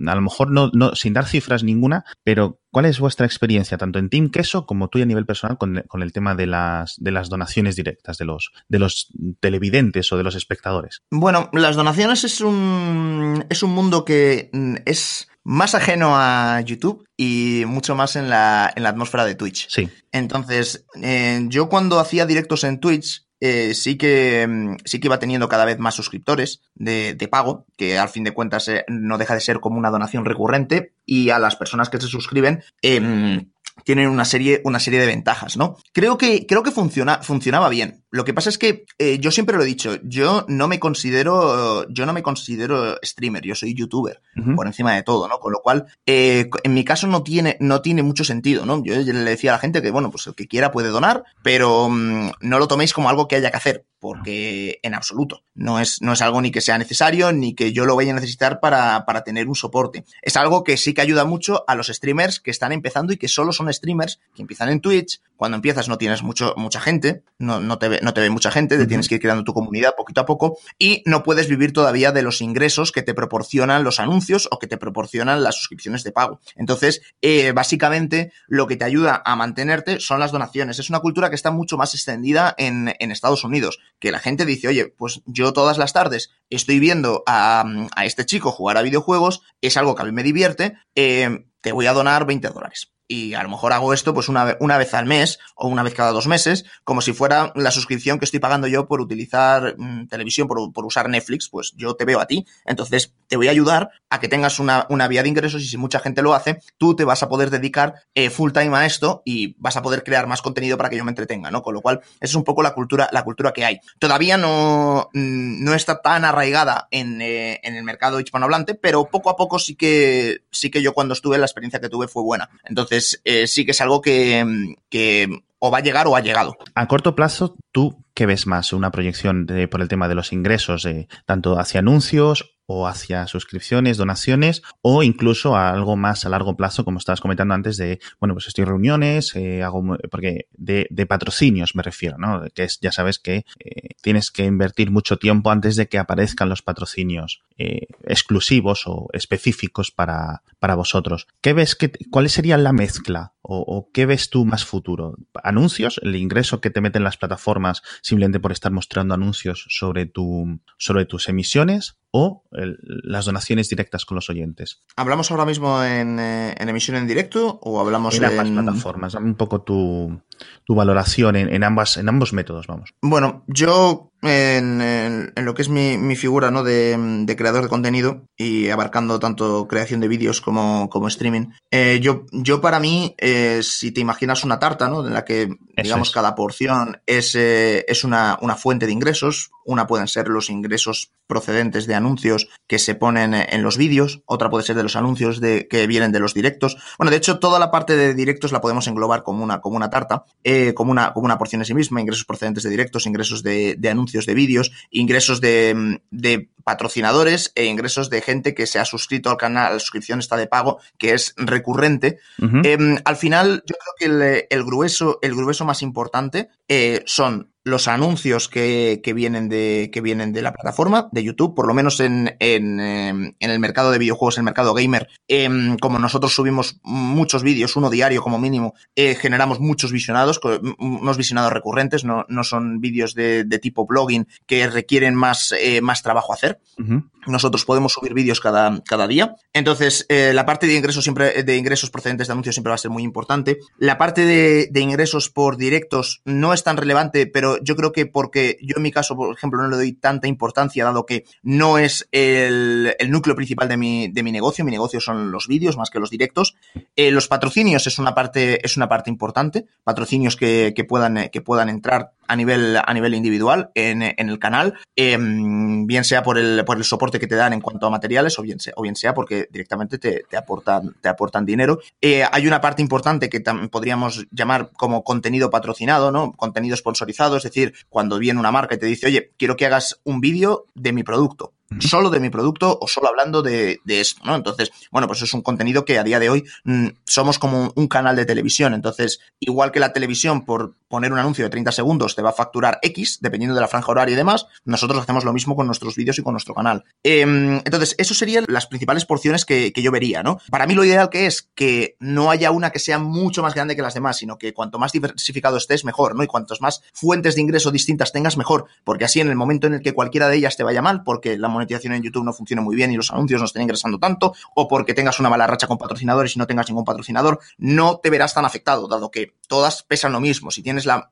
a 0.07 0.15
lo 0.15 0.21
mejor 0.21 0.51
no, 0.51 0.69
no, 0.73 0.95
sin 0.95 1.13
dar 1.13 1.27
cifras 1.27 1.63
ninguna, 1.63 2.05
pero 2.23 2.59
¿cuál 2.71 2.85
es 2.85 2.99
vuestra 2.99 3.25
experiencia, 3.25 3.77
tanto 3.77 3.99
en 3.99 4.09
Team 4.09 4.29
Queso 4.29 4.65
como 4.65 4.87
tú 4.87 5.01
a 5.01 5.05
nivel 5.05 5.25
personal, 5.25 5.57
con, 5.57 5.83
con, 5.87 6.01
el 6.01 6.11
tema 6.11 6.35
de 6.35 6.47
las, 6.47 6.95
de 6.97 7.11
las 7.11 7.29
donaciones 7.29 7.75
directas 7.75 8.17
de 8.17 8.25
los, 8.25 8.51
de 8.67 8.79
los 8.79 9.09
televidentes 9.39 10.11
o 10.11 10.17
de 10.17 10.23
los 10.23 10.35
espectadores? 10.35 11.01
Bueno, 11.11 11.49
las 11.53 11.75
donaciones 11.75 12.23
es 12.23 12.41
un, 12.41 13.45
es 13.49 13.63
un 13.63 13.71
mundo 13.71 14.05
que 14.05 14.49
mm, 14.53 14.75
es 14.85 15.27
más 15.43 15.73
ajeno 15.73 16.11
a 16.15 16.61
YouTube 16.61 17.03
y 17.17 17.63
mucho 17.65 17.95
más 17.95 18.15
en 18.15 18.29
la, 18.29 18.71
en 18.75 18.83
la 18.83 18.89
atmósfera 18.89 19.25
de 19.25 19.35
Twitch. 19.35 19.67
Sí. 19.69 19.89
Entonces, 20.11 20.85
eh, 21.01 21.45
yo 21.47 21.67
cuando 21.67 21.99
hacía 21.99 22.25
directos 22.25 22.63
en 22.63 22.79
Twitch, 22.79 23.25
eh, 23.41 23.73
sí, 23.73 23.97
que, 23.97 24.77
sí 24.86 24.99
que 24.99 25.08
iba 25.08 25.19
teniendo 25.19 25.49
cada 25.49 25.65
vez 25.65 25.80
más 25.80 25.95
suscriptores 25.95 26.62
de, 26.75 27.15
de 27.15 27.27
pago, 27.27 27.65
que 27.75 27.97
al 27.97 28.10
fin 28.10 28.23
de 28.23 28.34
cuentas 28.34 28.67
eh, 28.67 28.86
no 28.88 29.17
deja 29.17 29.34
de 29.34 29.41
ser 29.41 29.60
como 29.60 29.77
una 29.77 29.89
donación 29.89 30.25
recurrente, 30.25 30.93
y 31.06 31.32
a 31.32 31.39
las 31.39 31.56
personas 31.56 31.89
que 31.89 31.99
se 31.99 32.08
suscriben, 32.08 32.63
eh, 32.82 33.45
tienen 33.84 34.10
una 34.10 34.25
serie, 34.25 34.62
una 34.63 34.80
serie 34.80 34.99
de 34.99 35.08
ventajas, 35.08 35.58
¿no? 35.58 35.77
Creo 35.91 36.17
que, 36.17 36.45
creo 36.45 36.63
que 36.63 36.71
funciona, 36.71 37.23
funcionaba 37.23 37.69
bien. 37.69 38.00
Lo 38.12 38.26
que 38.26 38.34
pasa 38.34 38.50
es 38.50 38.58
que 38.58 38.86
eh, 39.00 39.19
yo 39.19 39.32
siempre 39.32 39.56
lo 39.56 39.63
he 39.63 39.65
dicho, 39.65 39.97
yo 40.04 40.45
no 40.50 40.67
me 40.67 40.80
considero, 40.80 41.88
yo 41.89 42.06
no 42.06 42.12
me 42.12 42.21
considero 42.21 42.97
streamer, 43.02 43.43
yo 43.43 43.56
soy 43.56 43.74
youtuber, 43.74 44.21
uh 44.36 44.41
-huh. 44.41 44.56
por 44.56 44.67
encima 44.67 44.93
de 44.93 45.04
todo, 45.04 45.30
¿no? 45.30 45.39
Con 45.39 45.54
lo 45.54 45.62
cual, 45.62 45.86
eh, 46.06 46.50
en 46.63 46.74
mi 46.74 46.84
caso 46.84 47.08
no 47.08 47.24
tiene, 47.24 47.56
no 47.62 47.82
tiene 47.82 48.04
mucho 48.04 48.26
sentido, 48.26 48.65
¿no? 48.65 48.84
Yo 48.84 48.95
le 48.95 49.13
decía 49.13 49.52
a 49.52 49.56
la 49.56 49.60
gente 49.60 49.82
que, 49.82 49.91
bueno, 49.91 50.12
pues 50.12 50.28
el 50.28 50.36
que 50.36 50.47
quiera 50.47 50.71
puede 50.71 50.89
donar, 50.89 51.24
pero 51.41 51.86
um, 51.86 52.32
no 52.41 52.60
lo 52.60 52.67
toméis 52.67 52.93
como 52.93 53.10
algo 53.10 53.30
que 53.30 53.38
haya 53.38 53.50
que 53.50 53.58
hacer, 53.58 53.86
porque 54.00 54.80
en 54.84 54.93
absoluto. 54.93 55.43
No 55.54 55.80
es, 55.80 56.02
no 56.02 56.12
es 56.12 56.21
algo 56.21 56.41
ni 56.41 56.52
que 56.52 56.60
sea 56.60 56.78
necesario, 56.78 57.32
ni 57.32 57.56
que 57.56 57.71
yo 57.71 57.86
lo 57.86 57.95
vaya 57.95 58.12
a 58.12 58.15
necesitar 58.15 58.60
para, 58.60 59.06
para 59.06 59.24
tener 59.24 59.47
un 59.47 59.56
soporte. 59.56 60.04
Es 60.21 60.36
algo 60.36 60.63
que 60.63 60.76
sí 60.76 60.93
que 60.93 61.02
ayuda 61.02 61.24
mucho 61.24 61.63
a 61.67 61.76
los 61.76 61.88
streamers 61.88 62.39
que 62.39 62.52
están 62.52 62.71
empezando 62.71 63.13
y 63.13 63.17
que 63.17 63.28
solo 63.28 63.54
son 63.54 63.71
streamers 63.71 64.19
que 64.36 64.41
empiezan 64.41 64.69
en 64.69 64.82
Twitch. 64.82 65.21
Cuando 65.41 65.56
empiezas 65.56 65.89
no 65.89 65.97
tienes 65.97 66.21
mucho, 66.21 66.54
mucha 66.56 66.80
gente, 66.80 67.23
no, 67.39 67.60
no, 67.60 67.80
te 67.80 67.89
ve, 67.89 67.99
no 68.04 68.13
te 68.13 68.21
ve 68.21 68.30
mucha 68.30 68.51
gente, 68.51 68.77
te 68.77 68.86
tienes 68.86 69.10
que 69.10 69.15
ir 69.15 69.21
creando 69.21 69.43
tu 69.43 69.56
comunidad 69.56 69.95
poquito 69.97 70.21
a 70.21 70.27
poco 70.27 70.60
y 70.77 71.01
no 71.08 71.23
puedes 71.23 71.47
vivir 71.47 71.73
todavía 71.73 72.12
de 72.12 72.21
los 72.21 72.41
ingresos 72.41 72.91
que 72.91 73.01
te 73.01 73.15
proporcionan 73.15 73.84
los 73.84 73.99
anuncios 73.99 74.47
o 74.51 74.60
que 74.60 74.67
te 74.67 74.77
proporcionan 74.77 75.41
las 75.41 75.56
suscripciones 75.56 76.04
de 76.04 76.12
pago. 76.12 76.41
Entonces, 76.58 77.01
eh, 77.23 77.54
básicamente, 77.54 78.32
lo 78.45 78.67
que 78.67 78.77
te 78.77 78.86
ayuda 78.86 79.23
a 79.25 79.36
mantenerte 79.36 79.99
son 79.99 80.19
las 80.19 80.32
donaciones. 80.32 80.77
Es 80.77 80.91
una 80.91 80.99
cultura 80.99 81.30
que 81.30 81.36
está 81.36 81.49
mucho 81.49 81.75
más 81.75 81.95
extendida 81.95 82.54
en, 82.60 82.93
en 82.99 83.10
Estados 83.10 83.43
Unidos, 83.43 83.80
que 83.97 84.12
la 84.12 84.19
gente 84.19 84.45
dice, 84.45 84.67
oye, 84.67 84.93
pues 84.95 85.23
yo 85.25 85.54
todas 85.54 85.80
las 85.80 85.91
tardes 85.91 86.30
estoy 86.51 86.77
viendo 86.77 87.23
a, 87.25 87.65
a 87.95 88.06
este 88.06 88.27
chico 88.27 88.51
jugar 88.51 88.77
a 88.77 88.84
videojuegos, 88.84 89.41
es 89.60 89.75
algo 89.75 89.95
que 89.95 90.04
a 90.04 90.06
mí 90.06 90.12
me 90.12 90.21
divierte, 90.21 90.77
eh, 90.93 91.45
te 91.62 91.71
voy 91.71 91.88
a 91.88 91.93
donar 91.93 92.27
20 92.27 92.47
dólares 92.49 92.91
y 93.07 93.33
a 93.33 93.43
lo 93.43 93.49
mejor 93.49 93.73
hago 93.73 93.93
esto 93.93 94.13
pues 94.13 94.29
una, 94.29 94.57
una 94.59 94.77
vez 94.77 94.93
al 94.93 95.05
mes 95.05 95.39
o 95.55 95.67
una 95.67 95.83
vez 95.83 95.93
cada 95.93 96.11
dos 96.11 96.27
meses, 96.27 96.65
como 96.83 97.01
si 97.01 97.13
fuera 97.13 97.51
la 97.55 97.71
suscripción 97.71 98.19
que 98.19 98.25
estoy 98.25 98.39
pagando 98.39 98.67
yo 98.67 98.87
por 98.87 99.01
utilizar 99.01 99.75
mmm, 99.77 100.07
televisión, 100.07 100.47
por, 100.47 100.71
por, 100.71 100.85
usar 100.85 101.09
Netflix, 101.09 101.49
pues 101.49 101.73
yo 101.75 101.95
te 101.95 102.05
veo 102.05 102.19
a 102.19 102.25
ti. 102.25 102.45
Entonces 102.65 103.13
te 103.27 103.37
voy 103.37 103.47
a 103.47 103.51
ayudar 103.51 103.89
a 104.09 104.19
que 104.19 104.27
tengas 104.27 104.59
una, 104.59 104.85
una 104.89 105.07
vía 105.07 105.23
de 105.23 105.29
ingresos 105.29 105.61
y 105.61 105.67
si 105.67 105.77
mucha 105.77 105.99
gente 105.99 106.21
lo 106.21 106.33
hace, 106.33 106.61
tú 106.77 106.95
te 106.95 107.03
vas 107.03 107.21
a 107.23 107.29
poder 107.29 107.49
dedicar 107.49 107.95
eh, 108.15 108.29
full 108.29 108.51
time 108.51 108.75
a 108.77 108.85
esto 108.85 109.21
y 109.25 109.55
vas 109.59 109.77
a 109.77 109.81
poder 109.81 110.03
crear 110.03 110.27
más 110.27 110.41
contenido 110.41 110.77
para 110.77 110.89
que 110.89 110.97
yo 110.97 111.03
me 111.03 111.11
entretenga, 111.11 111.51
¿no? 111.51 111.61
Con 111.61 111.73
lo 111.73 111.81
cual, 111.81 112.01
esa 112.15 112.31
es 112.31 112.35
un 112.35 112.43
poco 112.43 112.63
la 112.63 112.73
cultura, 112.73 113.09
la 113.11 113.23
cultura 113.23 113.51
que 113.51 113.65
hay. 113.65 113.79
Todavía 113.99 114.37
no, 114.37 115.09
mm, 115.13 115.63
no 115.63 115.73
está 115.73 116.01
tan 116.01 116.25
arraigada 116.25 116.87
en, 116.91 117.21
eh, 117.21 117.59
en 117.63 117.75
el 117.75 117.83
mercado 117.83 118.19
hispanohablante, 118.19 118.75
pero 118.75 119.05
poco 119.05 119.29
a 119.29 119.35
poco 119.35 119.59
sí 119.59 119.75
que, 119.75 120.43
sí 120.51 120.71
que 120.71 120.81
yo 120.81 120.93
cuando 120.93 121.13
estuve, 121.13 121.37
la 121.37 121.45
experiencia 121.45 121.81
que 121.81 121.89
tuve 121.89 122.07
fue 122.07 122.23
buena. 122.23 122.49
Entonces, 122.63 123.00
eh, 123.23 123.47
sí 123.47 123.65
que 123.65 123.71
es 123.71 123.81
algo 123.81 124.01
que, 124.01 124.75
que, 124.89 125.29
o 125.59 125.71
va 125.71 125.79
a 125.79 125.81
llegar 125.81 126.07
o 126.07 126.15
ha 126.15 126.21
llegado. 126.21 126.57
A 126.75 126.87
corto 126.87 127.15
plazo, 127.15 127.55
¿tú 127.71 128.03
qué 128.13 128.25
ves 128.25 128.47
más? 128.47 128.73
¿Una 128.73 128.91
proyección 128.91 129.47
por 129.69 129.81
el 129.81 129.87
tema 129.87 130.07
de 130.07 130.15
los 130.15 130.33
ingresos, 130.33 130.87
tanto 131.25 131.59
hacia 131.59 131.79
anuncios 131.79 132.55
o 132.71 132.88
hacia 132.88 133.27
suscripciones, 133.27 133.97
donaciones, 133.97 134.62
o 134.81 135.03
incluso 135.03 135.55
a 135.55 135.71
algo 135.71 135.95
más 135.95 136.25
a 136.25 136.29
largo 136.29 136.55
plazo, 136.55 136.86
como 136.86 136.97
estabas 136.97 137.21
comentando 137.21 137.53
antes, 137.53 137.77
de, 137.77 137.99
bueno, 138.19 138.34
pues 138.34 138.47
estoy 138.47 138.63
en 138.63 138.69
reuniones, 138.69 139.36
eh, 139.36 139.63
hago, 139.63 139.97
porque 140.10 140.47
de, 140.53 140.88
patrocinios 141.05 141.75
me 141.75 141.84
refiero, 141.84 142.17
¿no? 142.17 142.43
Que 142.53 142.63
es, 142.63 142.79
ya 142.79 142.91
sabes 142.91 143.19
que 143.19 143.45
eh, 143.60 143.89
tienes 144.01 144.31
que 144.31 144.45
invertir 144.45 144.91
mucho 144.91 145.17
tiempo 145.17 145.51
antes 145.51 145.75
de 145.75 145.88
que 145.88 145.97
aparezcan 145.97 146.47
los 146.47 146.62
patrocinios 146.62 147.41
eh, 147.57 147.88
exclusivos 148.05 148.84
o 148.86 149.10
específicos 149.13 149.91
para, 149.91 150.43
para 150.60 150.75
vosotros. 150.75 151.27
¿Qué 151.41 151.53
ves 151.53 151.75
que, 151.75 151.91
cuál 152.10 152.29
sería 152.29 152.57
la 152.57 152.71
mezcla 152.71 153.34
o, 153.41 153.60
o, 153.60 153.89
qué 153.91 154.06
ves 154.06 154.30
tú 154.30 154.45
más 154.45 154.65
futuro? 154.65 155.15
¿Anuncios? 155.43 155.99
¿El 156.04 156.15
ingreso 156.15 156.62
que 156.62 156.69
te 156.69 156.82
meten 156.82 157.04
las 157.04 157.17
plataformas 157.17 157.82
simplemente 158.01 158.39
por 158.39 158.51
estar 158.51 158.71
mostrando 158.71 159.13
anuncios 159.13 159.65
sobre, 159.69 160.06
tu, 160.06 160.60
sobre 160.77 161.06
tus 161.06 161.30
emisiones? 161.30 161.97
o 162.12 162.43
el, 162.51 162.77
las 163.04 163.25
donaciones 163.25 163.69
directas 163.69 164.06
con 164.06 164.15
los 164.15 164.30
oyentes. 164.30 164.84
¿Hablamos 164.97 165.32
ahora 165.32 165.45
mismo 165.45 165.82
en, 165.82 166.19
eh, 166.19 166.54
en 166.58 166.69
emisión 166.69 166.97
en 166.97 167.08
directo 167.08 167.60
o 167.63 167.80
hablamos 167.80 168.17
en 168.17 168.25
ambas 168.25 168.47
en... 168.47 168.54
plataformas? 168.54 169.13
Dame 169.13 169.27
un 169.27 169.36
poco 169.36 169.62
tu, 169.62 170.21
tu 170.65 170.75
valoración 170.75 171.38
en, 171.38 171.54
en, 171.54 171.63
ambas, 171.63 171.95
en 171.97 172.10
ambos 172.10 172.34
métodos, 172.34 172.67
vamos. 172.67 172.93
Bueno, 173.01 173.45
yo 173.47 174.11
en, 174.21 174.81
en, 174.81 175.34
en, 175.36 175.45
lo 175.45 175.53
que 175.53 175.62
es 175.62 175.69
mi, 175.69 175.97
mi 175.97 176.15
figura 176.15 176.51
¿no? 176.51 176.63
de, 176.63 176.95
de, 177.25 177.36
creador 177.36 177.63
de 177.63 177.69
contenido 177.69 178.27
y 178.38 178.69
abarcando 178.69 179.19
tanto 179.19 179.67
creación 179.67 179.99
de 179.99 180.07
vídeos 180.07 180.41
como, 180.41 180.89
como 180.89 181.07
streaming. 181.07 181.47
Eh, 181.71 181.99
yo, 182.01 182.25
yo 182.31 182.62
para 182.62 182.79
mí, 182.79 183.15
eh, 183.17 183.62
si 183.63 183.91
te 183.91 184.01
imaginas 184.01 184.43
una 184.43 184.60
tarta, 184.60 184.88
¿no? 184.89 185.05
En 185.05 185.13
la 185.13 185.25
que, 185.25 185.49
digamos, 185.81 186.10
es. 186.10 186.13
cada 186.13 186.36
porción 186.36 187.01
es, 187.05 187.36
eh, 187.36 187.86
es 187.88 188.03
una, 188.03 188.38
una 188.41 188.55
fuente 188.55 188.86
de 188.86 188.91
ingresos. 188.91 189.51
Una 189.63 189.88
pueden 189.88 190.07
ser 190.07 190.27
los 190.27 190.49
ingresos 190.49 191.12
procedentes 191.27 191.88
de 191.88 191.95
anuncios 191.95 192.49
que 192.67 192.77
se 192.77 192.95
ponen 192.95 193.34
en 193.34 193.63
los 193.63 193.77
vídeos, 193.77 194.21
otra 194.25 194.49
puede 194.49 194.65
ser 194.65 194.75
de 194.75 194.84
los 194.84 194.97
anuncios 194.97 195.39
de, 195.39 195.67
que 195.69 195.88
vienen 195.88 196.12
de 196.12 196.19
los 196.19 196.34
directos. 196.34 196.77
Bueno, 196.97 197.10
de 197.12 197.17
hecho, 197.17 197.39
toda 197.39 197.57
la 197.57 197.71
parte 197.71 197.95
de 197.95 198.13
directos 198.13 198.51
la 198.51 198.60
podemos 198.60 198.88
englobar 198.88 199.23
como 199.23 199.43
una, 199.43 199.62
como 199.62 199.77
una 199.77 199.89
tarta, 199.89 200.25
eh, 200.43 200.73
como, 200.73 200.91
una, 200.91 201.13
como 201.13 201.25
una 201.25 201.38
porción 201.38 201.62
en 201.62 201.65
sí 201.65 201.73
misma, 201.73 202.01
ingresos 202.01 202.25
procedentes 202.25 202.63
de 202.63 202.69
directos, 202.69 203.05
ingresos 203.05 203.43
de, 203.43 203.75
de 203.77 203.89
anuncios 203.89 204.11
de 204.12 204.34
vídeos, 204.34 204.71
ingresos 204.89 205.41
de, 205.41 206.00
de 206.12 206.50
patrocinadores 206.63 207.52
e 207.56 207.65
ingresos 207.65 208.10
de 208.10 208.21
gente 208.21 208.54
que 208.54 208.67
se 208.67 208.80
ha 208.80 208.86
suscrito 208.86 209.30
al 209.30 209.38
canal, 209.38 209.74
la 209.74 209.80
suscripción 209.80 210.19
está 210.19 210.38
de 210.38 210.47
pago, 210.47 210.80
que 210.97 211.13
es 211.13 211.34
recurrente. 211.38 212.19
Uh 212.39 212.45
-huh. 212.45 212.65
eh, 212.65 213.02
al 213.06 213.15
final, 213.15 213.63
yo 213.65 213.76
creo 213.76 213.93
que 213.97 214.06
el, 214.06 214.45
el, 214.50 214.63
grueso, 214.63 215.19
el 215.21 215.36
grueso 215.36 215.65
más 215.65 215.82
importante 215.82 216.50
eh, 216.67 217.04
son 217.06 217.52
los 217.63 217.88
anuncios 217.88 218.47
que, 218.47 219.02
que, 219.04 219.13
vienen 219.13 219.50
de, 219.50 219.89
que 219.93 220.02
vienen 220.02 220.34
de 220.34 220.41
la 220.41 220.54
plataforma, 220.54 221.10
de 221.12 221.24
YouTube, 221.24 221.56
por 221.56 221.67
lo 221.67 221.74
menos 221.74 222.00
en, 222.00 222.36
en, 222.39 222.80
em, 222.80 223.34
en 223.39 223.52
el 223.52 223.60
mercado 223.60 223.91
de 223.91 224.00
videojuegos, 224.00 224.38
en 224.38 224.41
el 224.41 224.45
mercado 224.45 224.74
gamer, 224.74 225.10
eh, 225.28 225.50
como 225.80 226.00
nosotros 226.00 226.34
subimos 226.34 226.80
muchos 226.84 227.43
vídeos, 227.43 227.76
uno 227.76 227.89
diario 227.89 228.21
como 228.21 228.39
mínimo, 228.39 228.74
eh, 228.95 229.15
generamos 229.15 229.60
muchos 229.60 229.91
visionados, 229.91 230.39
unos 230.80 231.17
visionados 231.17 231.54
recurrentes, 231.54 232.04
no, 232.04 232.26
no 232.30 232.43
son 232.43 232.80
vídeos 232.80 233.13
de, 233.13 233.43
de, 233.43 233.60
tipo 233.60 233.86
blogging 233.86 234.28
que 234.47 234.67
requieren 234.67 235.13
más, 235.13 235.54
eh, 235.60 235.82
más 235.82 236.02
trabajo 236.02 236.34
hacer. 236.34 236.60
Uh 236.80 236.84
-huh. 236.84 237.10
Nosotros 237.28 237.65
podemos 237.65 237.93
subir 237.93 238.15
vídeos 238.15 238.39
cada, 238.39 238.82
cada 238.84 239.08
día. 239.08 239.36
Entonces, 239.54 240.06
eh, 240.10 240.32
la 240.34 240.45
parte 240.45 240.65
de 240.65 240.76
ingresos 240.76 241.04
siempre, 241.04 241.43
de 241.43 241.58
ingresos 241.58 241.91
procedentes 241.91 242.28
de 242.28 242.32
anuncios 242.34 242.56
siempre 242.56 242.71
va 242.71 242.76
a 242.76 242.80
ser 242.80 242.89
muy 242.89 243.04
importante. 243.04 243.60
La 243.78 244.00
parte 244.00 244.26
de, 244.26 244.67
de, 244.71 244.82
ingresos 244.82 245.30
por 245.30 245.58
directos 245.58 246.21
no 246.26 246.54
es 246.54 246.63
tan 246.63 246.78
relevante, 246.78 247.28
pero 247.28 247.50
yo 247.61 247.75
creo 247.75 247.91
que 247.91 248.05
porque 248.05 248.57
yo 248.61 248.75
en 248.77 248.83
mi 248.83 248.91
caso, 248.91 249.15
por 249.15 249.35
ejemplo, 249.35 249.61
no 249.61 249.67
le 249.67 249.75
doy 249.75 249.93
tanta 249.93 250.27
importancia, 250.27 250.83
dado 250.83 251.05
que 251.05 251.25
no 251.43 251.77
es 251.77 252.07
el, 252.11 252.95
el 252.99 253.11
núcleo 253.11 253.35
principal 253.35 253.67
de 253.67 253.77
mi, 253.77 254.07
de 254.07 254.23
mi 254.23 254.31
negocio. 254.31 254.65
Mi 254.65 254.71
negocio 254.71 254.99
son 254.99 255.31
los 255.31 255.47
vídeos 255.47 255.77
más 255.77 255.89
que 255.89 255.99
los 255.99 256.09
directos. 256.09 256.55
Eh, 256.95 257.11
los 257.11 257.27
patrocinios 257.27 257.87
es 257.87 257.99
una 257.99 258.13
parte, 258.13 258.65
es 258.65 258.77
una 258.77 258.89
parte 258.89 259.09
importante. 259.09 259.65
Patrocinios 259.83 260.35
que, 260.35 260.73
que 260.75 260.83
puedan, 260.83 261.29
que 261.29 261.41
puedan 261.41 261.69
entrar 261.69 262.11
a 262.31 262.35
nivel, 262.37 262.77
a 262.77 262.93
nivel 262.93 263.13
individual 263.13 263.71
en, 263.75 264.01
en 264.01 264.29
el 264.29 264.39
canal, 264.39 264.75
eh, 264.95 265.17
bien 265.19 266.05
sea 266.05 266.23
por 266.23 266.37
el, 266.37 266.63
por 266.63 266.77
el 266.77 266.85
soporte 266.85 267.19
que 267.19 267.27
te 267.27 267.35
dan 267.35 267.51
en 267.51 267.59
cuanto 267.59 267.87
a 267.87 267.89
materiales 267.89 268.39
o 268.39 268.41
bien 268.41 268.57
sea, 268.61 268.71
o 268.77 268.83
bien 268.83 268.95
sea 268.95 269.13
porque 269.13 269.49
directamente 269.51 269.97
te, 269.97 270.23
te 270.29 270.37
aportan, 270.37 270.95
te 271.01 271.09
aportan 271.09 271.45
dinero. 271.45 271.79
Eh, 271.99 272.23
hay 272.31 272.47
una 272.47 272.61
parte 272.61 272.81
importante 272.81 273.27
que 273.29 273.41
podríamos 273.69 274.27
llamar 274.31 274.71
como 274.71 275.03
contenido 275.03 275.49
patrocinado, 275.49 276.09
¿no? 276.09 276.31
Contenido 276.31 276.77
sponsorizado, 276.77 277.35
es 277.35 277.43
decir, 277.43 277.73
cuando 277.89 278.17
viene 278.17 278.39
una 278.39 278.51
marca 278.51 278.75
y 278.75 278.79
te 278.79 278.85
dice, 278.85 279.07
oye, 279.07 279.33
quiero 279.37 279.57
que 279.57 279.65
hagas 279.65 279.99
un 280.05 280.21
vídeo 280.21 280.67
de 280.73 280.93
mi 280.93 281.03
producto 281.03 281.51
solo 281.79 282.10
de 282.10 282.19
mi 282.19 282.29
producto 282.29 282.77
o 282.79 282.88
solo 282.88 283.07
hablando 283.07 283.41
de, 283.41 283.79
de, 283.84 284.01
esto, 284.01 284.21
¿no? 284.25 284.36
Entonces, 284.36 284.71
bueno, 284.91 285.07
pues 285.07 285.21
es 285.21 285.34
un 285.34 285.41
contenido 285.41 285.86
que 285.86 285.99
a 285.99 286.03
día 286.03 286.19
de 286.19 286.29
hoy 286.29 286.43
mmm, 286.63 286.88
somos 287.05 287.39
como 287.39 287.71
un 287.75 287.88
canal 287.88 288.15
de 288.15 288.25
televisión. 288.25 288.73
Entonces, 288.73 289.19
igual 289.39 289.71
que 289.71 289.79
la 289.79 289.93
televisión, 289.93 290.45
por 290.45 290.75
poner 290.88 291.12
un 291.12 291.19
anuncio 291.19 291.43
de 291.43 291.49
30 291.49 291.71
segundos, 291.71 292.15
te 292.15 292.21
va 292.21 292.31
a 292.31 292.34
facturar 292.34 292.79
X, 292.81 293.19
dependiendo 293.21 293.55
de 293.55 293.62
la 293.62 293.67
franja 293.67 293.91
horaria 293.91 294.13
y 294.13 294.17
demás, 294.17 294.47
nosotros 294.65 295.01
hacemos 295.01 295.23
lo 295.23 295.34
mismo 295.34 295.55
con 295.55 295.65
nuestros 295.65 295.95
vídeos 295.95 296.19
y 296.19 296.21
con 296.21 296.34
nuestro 296.34 296.53
canal. 296.53 296.84
Eh, 297.03 297.21
entonces, 297.21 297.95
eso 297.97 298.13
serían 298.13 298.45
las 298.47 298.67
principales 298.67 299.05
porciones 299.05 299.45
que, 299.45 299.71
yo 299.81 299.91
vería, 299.91 300.21
¿no? 300.21 300.39
Para 300.51 300.67
mí 300.67 300.75
lo 300.75 300.84
ideal 300.84 301.10
que 301.10 301.25
es 301.25 301.49
que 301.55 301.95
no 301.99 302.29
haya 302.29 302.51
una 302.51 302.69
que 302.69 302.77
sea 302.77 302.99
mucho 302.99 303.41
más 303.41 303.55
grande 303.55 303.75
que 303.75 303.81
las 303.81 303.95
demás, 303.95 304.17
sino 304.17 304.38
que 304.38 304.53
cuanto 304.53 304.77
más 304.77 304.91
diversificado 304.91 305.57
estés, 305.57 305.86
mejor, 305.86 306.15
¿no? 306.15 306.23
Y 306.23 306.27
cuantos 306.27 306.62
más 306.62 306.84
fuentes 306.93 307.36
de 307.36 307.41
ingreso 307.41 307.71
distintas 307.71 308.12
tengas, 308.12 308.38
mejor, 308.38 308.65
porque 308.84 309.05
así 309.05 309.19
en 309.21 309.29
el 309.29 309.36
momento 309.36 309.65
en 309.67 309.75
el 309.75 309.81
que 309.81 309.93
cualquiera 309.93 310.27
de 310.27 310.38
ellas 310.38 310.57
te 310.57 310.63
vaya 310.63 310.81
mal, 310.81 311.03
porque 311.03 311.38
la 311.38 311.47
monetización 311.47 311.61
en 311.69 312.04
YouTube 312.04 312.24
no 312.24 312.34
funcione 312.34 312.62
muy 312.62 312.76
bien 312.76 312.91
y 312.91 312.95
los 312.95 313.12
anuncios 313.12 313.39
no 313.39 313.45
estén 313.45 313.63
ingresando 313.63 314.00
tanto, 314.00 314.34
o 314.56 314.67
porque 314.67 314.93
tengas 314.93 315.19
una 315.19 315.30
mala 315.30 315.47
racha 315.47 315.67
con 315.67 315.78
patrocinadores 315.78 316.36
y 316.36 316.39
no 316.39 316.47
tengas 316.47 316.67
ningún 316.69 316.86
patrocinador, 316.86 317.39
no 317.58 317.97
te 317.97 318.10
verás 318.10 318.34
tan 318.34 318.45
afectado, 318.45 318.88
dado 318.88 319.12
que 319.12 319.36
todas 319.47 319.84
pesan 319.84 320.12
lo 320.12 320.19
mismo. 320.19 320.52
Si 320.52 320.63
tienes 320.63 320.86
la, 320.86 321.08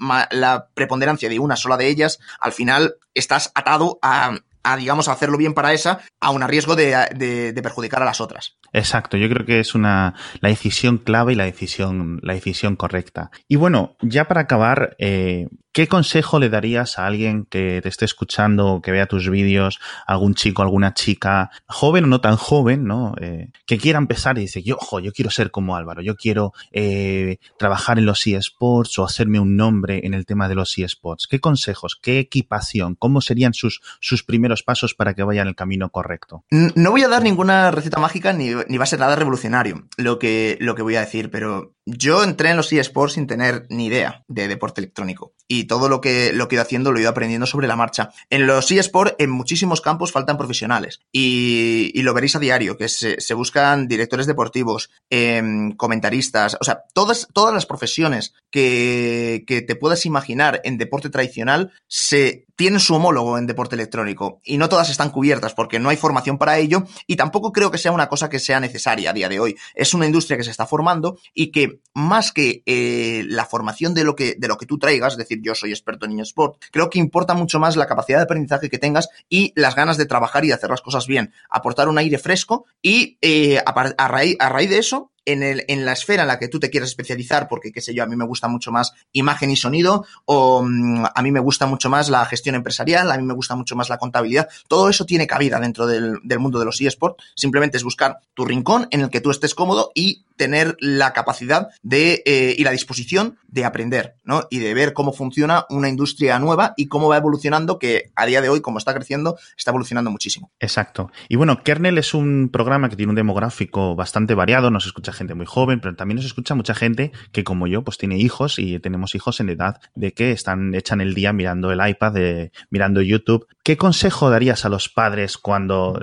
preponderancia 0.73 1.29
de 1.29 1.39
una 1.39 1.55
sola 1.55 1.77
de 1.77 1.87
ellas, 1.87 2.19
al 2.39 2.51
final 2.51 2.95
estás 3.13 3.51
atado 3.55 3.99
a, 4.01 4.37
a 4.63 4.77
digamos, 4.77 5.07
hacerlo 5.07 5.37
bien 5.37 5.53
para 5.53 5.73
esa, 5.73 5.99
aun 6.19 6.43
a 6.43 6.47
riesgo 6.47 6.75
de, 6.75 6.95
de, 7.15 7.53
de, 7.53 7.61
perjudicar 7.61 8.01
a 8.01 8.05
las 8.05 8.21
otras. 8.21 8.57
Exacto, 8.73 9.17
yo 9.17 9.29
creo 9.29 9.45
que 9.45 9.59
es 9.59 9.75
una 9.75 10.15
la 10.41 10.49
decisión 10.49 10.97
clave 10.97 11.33
y 11.33 11.35
la 11.35 11.45
decisión, 11.45 12.19
la 12.23 12.33
decisión 12.33 12.75
correcta. 12.75 13.31
Y 13.47 13.55
bueno, 13.55 13.95
ya 14.01 14.25
para 14.25 14.41
acabar, 14.41 14.95
eh, 14.99 15.47
¿qué 15.79 15.87
consejo 15.87 16.39
le 16.39 16.49
darías 16.49 16.99
a 16.99 17.07
alguien 17.07 17.45
que 17.45 17.79
te 17.81 17.87
esté 17.87 18.03
escuchando, 18.03 18.81
que 18.83 18.91
vea 18.91 19.05
tus 19.05 19.29
vídeos, 19.29 19.79
algún 20.05 20.35
chico, 20.35 20.61
alguna 20.61 20.93
chica, 20.93 21.51
joven 21.67 22.03
o 22.03 22.07
no 22.07 22.19
tan 22.19 22.35
joven, 22.35 22.83
¿no? 22.83 23.15
Eh, 23.21 23.47
que 23.65 23.77
quiera 23.77 23.97
empezar 23.97 24.37
y 24.37 24.41
dice, 24.41 24.61
yo, 24.61 24.75
ojo, 24.75 24.99
yo 24.99 25.13
quiero 25.13 25.31
ser 25.31 25.51
como 25.51 25.77
Álvaro, 25.77 26.01
yo 26.01 26.17
quiero 26.17 26.51
eh, 26.73 27.37
trabajar 27.57 27.97
en 27.97 28.05
los 28.05 28.27
eSports 28.27 28.99
o 28.99 29.05
hacerme 29.05 29.39
un 29.39 29.55
nombre 29.55 30.01
en 30.03 30.13
el 30.13 30.25
tema 30.25 30.49
de 30.49 30.55
los 30.55 30.77
eSports. 30.77 31.27
¿Qué 31.27 31.39
consejos, 31.39 31.97
qué 32.01 32.19
equipación, 32.19 32.95
cómo 32.95 33.21
serían 33.21 33.53
sus, 33.53 33.79
sus 34.01 34.25
primeros 34.25 34.63
pasos 34.63 34.93
para 34.95 35.13
que 35.13 35.23
vayan 35.23 35.47
el 35.47 35.55
camino 35.55 35.91
correcto? 35.91 36.43
No 36.49 36.91
voy 36.91 37.03
a 37.03 37.07
dar 37.07 37.23
ninguna 37.23 37.71
receta 37.71 38.01
mágica 38.01 38.33
ni, 38.33 38.49
ni 38.67 38.77
va 38.77 38.83
a 38.83 38.87
ser 38.87 38.99
nada 38.99 39.15
revolucionario 39.15 39.87
lo 39.95 40.19
que, 40.19 40.57
lo 40.59 40.75
que 40.75 40.81
voy 40.81 40.97
a 40.97 40.99
decir, 40.99 41.31
pero 41.31 41.73
yo 41.97 42.23
entré 42.23 42.49
en 42.49 42.57
los 42.57 42.71
eSports 42.71 43.13
sin 43.13 43.27
tener 43.27 43.65
ni 43.69 43.87
idea 43.87 44.23
de 44.27 44.47
deporte 44.47 44.81
electrónico 44.81 45.33
y 45.47 45.65
todo 45.65 45.89
lo 45.89 46.01
que, 46.01 46.31
lo 46.33 46.47
que 46.47 46.55
he 46.55 46.57
ido 46.57 46.63
haciendo 46.63 46.91
lo 46.91 46.99
he 46.99 47.01
ido 47.01 47.09
aprendiendo 47.09 47.45
sobre 47.45 47.67
la 47.67 47.75
marcha. 47.75 48.11
En 48.29 48.47
los 48.47 48.71
eSports, 48.71 49.15
en 49.17 49.29
muchísimos 49.29 49.81
campos 49.81 50.11
faltan 50.11 50.37
profesionales 50.37 51.01
y, 51.11 51.91
y 51.93 52.01
lo 52.03 52.13
veréis 52.13 52.35
a 52.35 52.39
diario, 52.39 52.77
que 52.77 52.89
se, 52.89 53.19
se 53.19 53.33
buscan 53.33 53.87
directores 53.87 54.27
deportivos, 54.27 54.89
eh, 55.09 55.41
comentaristas, 55.77 56.57
o 56.59 56.63
sea, 56.63 56.83
todas, 56.93 57.27
todas 57.33 57.53
las 57.53 57.65
profesiones 57.65 58.33
que, 58.51 59.43
que 59.47 59.61
te 59.61 59.75
puedas 59.75 60.05
imaginar 60.05 60.61
en 60.63 60.77
deporte 60.77 61.09
tradicional 61.09 61.71
se 61.87 62.45
tienen 62.59 62.81
su 62.81 62.93
homólogo 62.93 63.37
en 63.37 63.47
deporte 63.47 63.75
electrónico 63.75 64.41
y 64.43 64.57
no 64.57 64.67
todas 64.67 64.89
están 64.89 65.11
cubiertas 65.11 65.53
porque 65.53 65.79
no 65.79 65.87
hay 65.87 65.95
formación 65.95 66.37
para 66.37 66.57
ello 66.57 66.83
y 67.07 67.15
tampoco 67.15 67.53
creo 67.53 67.71
que 67.71 67.77
sea 67.77 67.93
una 67.93 68.09
cosa 68.09 68.27
que 68.27 68.37
sea 68.37 68.59
necesaria 68.59 69.11
a 69.11 69.13
día 69.13 69.29
de 69.29 69.39
hoy. 69.39 69.55
Es 69.75 69.93
una 69.93 70.05
industria 70.05 70.35
que 70.35 70.43
se 70.43 70.51
está 70.51 70.65
formando 70.65 71.17
y 71.33 71.53
que 71.53 71.79
más 71.93 72.33
que 72.33 72.61
eh, 72.65 73.23
la 73.29 73.45
formación 73.45 73.93
de 73.93 74.03
lo 74.03 74.13
que, 74.13 74.35
de 74.37 74.49
lo 74.49 74.57
que 74.57 74.65
tú 74.65 74.77
traigas, 74.77 75.13
es 75.13 75.17
decir, 75.17 75.39
yo 75.41 75.55
soy 75.55 75.69
experto 75.69 76.05
en 76.05 76.19
eSport, 76.19 76.61
creo 76.69 76.89
que 76.89 76.99
importa 76.99 77.33
mucho 77.33 77.61
más 77.61 77.77
la 77.77 77.87
capacidad 77.87 78.17
de 78.17 78.23
aprendizaje 78.23 78.69
que 78.69 78.77
tengas 78.77 79.07
y 79.29 79.53
las 79.55 79.75
ganas 79.75 79.95
de 79.95 80.05
trabajar 80.05 80.43
y 80.43 80.49
de 80.49 80.55
hacer 80.55 80.69
las 80.69 80.81
cosas 80.81 81.07
bien, 81.07 81.31
aportar 81.49 81.87
un 81.87 81.97
aire 81.97 82.17
fresco 82.17 82.65
y 82.81 83.17
eh, 83.21 83.59
a, 83.59 83.71
a, 83.71 84.07
raíz, 84.09 84.35
a 84.37 84.49
raíz 84.49 84.69
de 84.69 84.79
eso 84.79 85.11
en, 85.31 85.43
el, 85.43 85.65
en 85.67 85.85
la 85.85 85.93
esfera 85.93 86.23
en 86.23 86.27
la 86.27 86.39
que 86.39 86.47
tú 86.47 86.59
te 86.59 86.69
quieres 86.69 86.89
especializar, 86.89 87.47
porque, 87.47 87.71
qué 87.71 87.81
sé 87.81 87.93
yo, 87.93 88.03
a 88.03 88.07
mí 88.07 88.15
me 88.15 88.25
gusta 88.25 88.47
mucho 88.47 88.71
más 88.71 88.93
imagen 89.11 89.51
y 89.51 89.55
sonido, 89.55 90.05
o 90.25 90.59
um, 90.59 91.05
a 91.05 91.21
mí 91.21 91.31
me 91.31 91.39
gusta 91.39 91.67
mucho 91.67 91.89
más 91.89 92.09
la 92.09 92.25
gestión 92.25 92.55
empresarial, 92.55 93.11
a 93.11 93.17
mí 93.17 93.23
me 93.23 93.33
gusta 93.33 93.55
mucho 93.55 93.75
más 93.75 93.89
la 93.89 93.97
contabilidad, 93.97 94.49
todo 94.67 94.89
eso 94.89 95.05
tiene 95.05 95.27
cabida 95.27 95.59
dentro 95.59 95.85
del, 95.85 96.19
del 96.23 96.39
mundo 96.39 96.59
de 96.59 96.65
los 96.65 96.81
eSports, 96.81 97.23
simplemente 97.35 97.77
es 97.77 97.83
buscar 97.83 98.19
tu 98.33 98.45
rincón 98.45 98.87
en 98.91 99.01
el 99.01 99.09
que 99.09 99.21
tú 99.21 99.31
estés 99.31 99.53
cómodo 99.53 99.91
y 99.93 100.25
tener 100.39 100.77
la 100.79 101.11
capacidad 101.11 101.67
de 101.83 102.23
eh, 102.25 102.55
y 102.57 102.63
la 102.63 102.71
disposición 102.71 103.37
de 103.49 103.65
aprender, 103.65 104.15
¿no? 104.23 104.47
Y 104.49 104.59
de 104.59 104.73
ver 104.73 104.93
cómo 104.93 105.11
funciona 105.11 105.65
una 105.69 105.89
industria 105.89 106.39
nueva 106.39 106.73
y 106.77 106.87
cómo 106.87 107.09
va 107.09 107.17
evolucionando, 107.17 107.77
que 107.77 108.11
a 108.15 108.25
día 108.25 108.41
de 108.41 108.47
hoy, 108.47 108.61
como 108.61 108.77
está 108.77 108.93
creciendo, 108.93 109.37
está 109.57 109.71
evolucionando 109.71 110.11
muchísimo. 110.11 110.51
Exacto. 110.61 111.11
Y 111.27 111.35
bueno, 111.35 111.61
Kernel 111.61 111.97
es 111.97 112.13
un 112.13 112.49
programa 112.51 112.89
que 112.89 112.95
tiene 112.95 113.09
un 113.09 113.17
demográfico 113.17 113.95
bastante 113.95 114.33
variado, 114.33 114.71
nos 114.71 114.85
escucha 114.85 115.11
gente 115.19 115.35
muy 115.35 115.45
joven, 115.45 115.79
pero 115.79 115.95
también 115.95 116.15
nos 116.15 116.25
escucha 116.25 116.55
mucha 116.55 116.73
gente 116.73 117.11
que, 117.31 117.43
como 117.43 117.67
yo, 117.67 117.83
pues 117.83 117.97
tiene 117.97 118.17
hijos 118.17 118.57
y 118.57 118.79
tenemos 118.79 119.15
hijos 119.15 119.39
en 119.39 119.49
edad 119.49 119.79
de 119.95 120.11
que 120.13 120.31
están, 120.31 120.73
echan 120.73 121.01
el 121.01 121.13
día 121.13 121.31
mirando 121.31 121.71
el 121.71 121.87
iPad, 121.87 122.13
de, 122.13 122.51
mirando 122.71 123.01
YouTube. 123.01 123.47
¿Qué 123.69 123.77
consejo 123.77 124.31
darías 124.31 124.65
a 124.65 124.69
los 124.69 124.89
padres 124.89 125.37
cuando, 125.37 126.01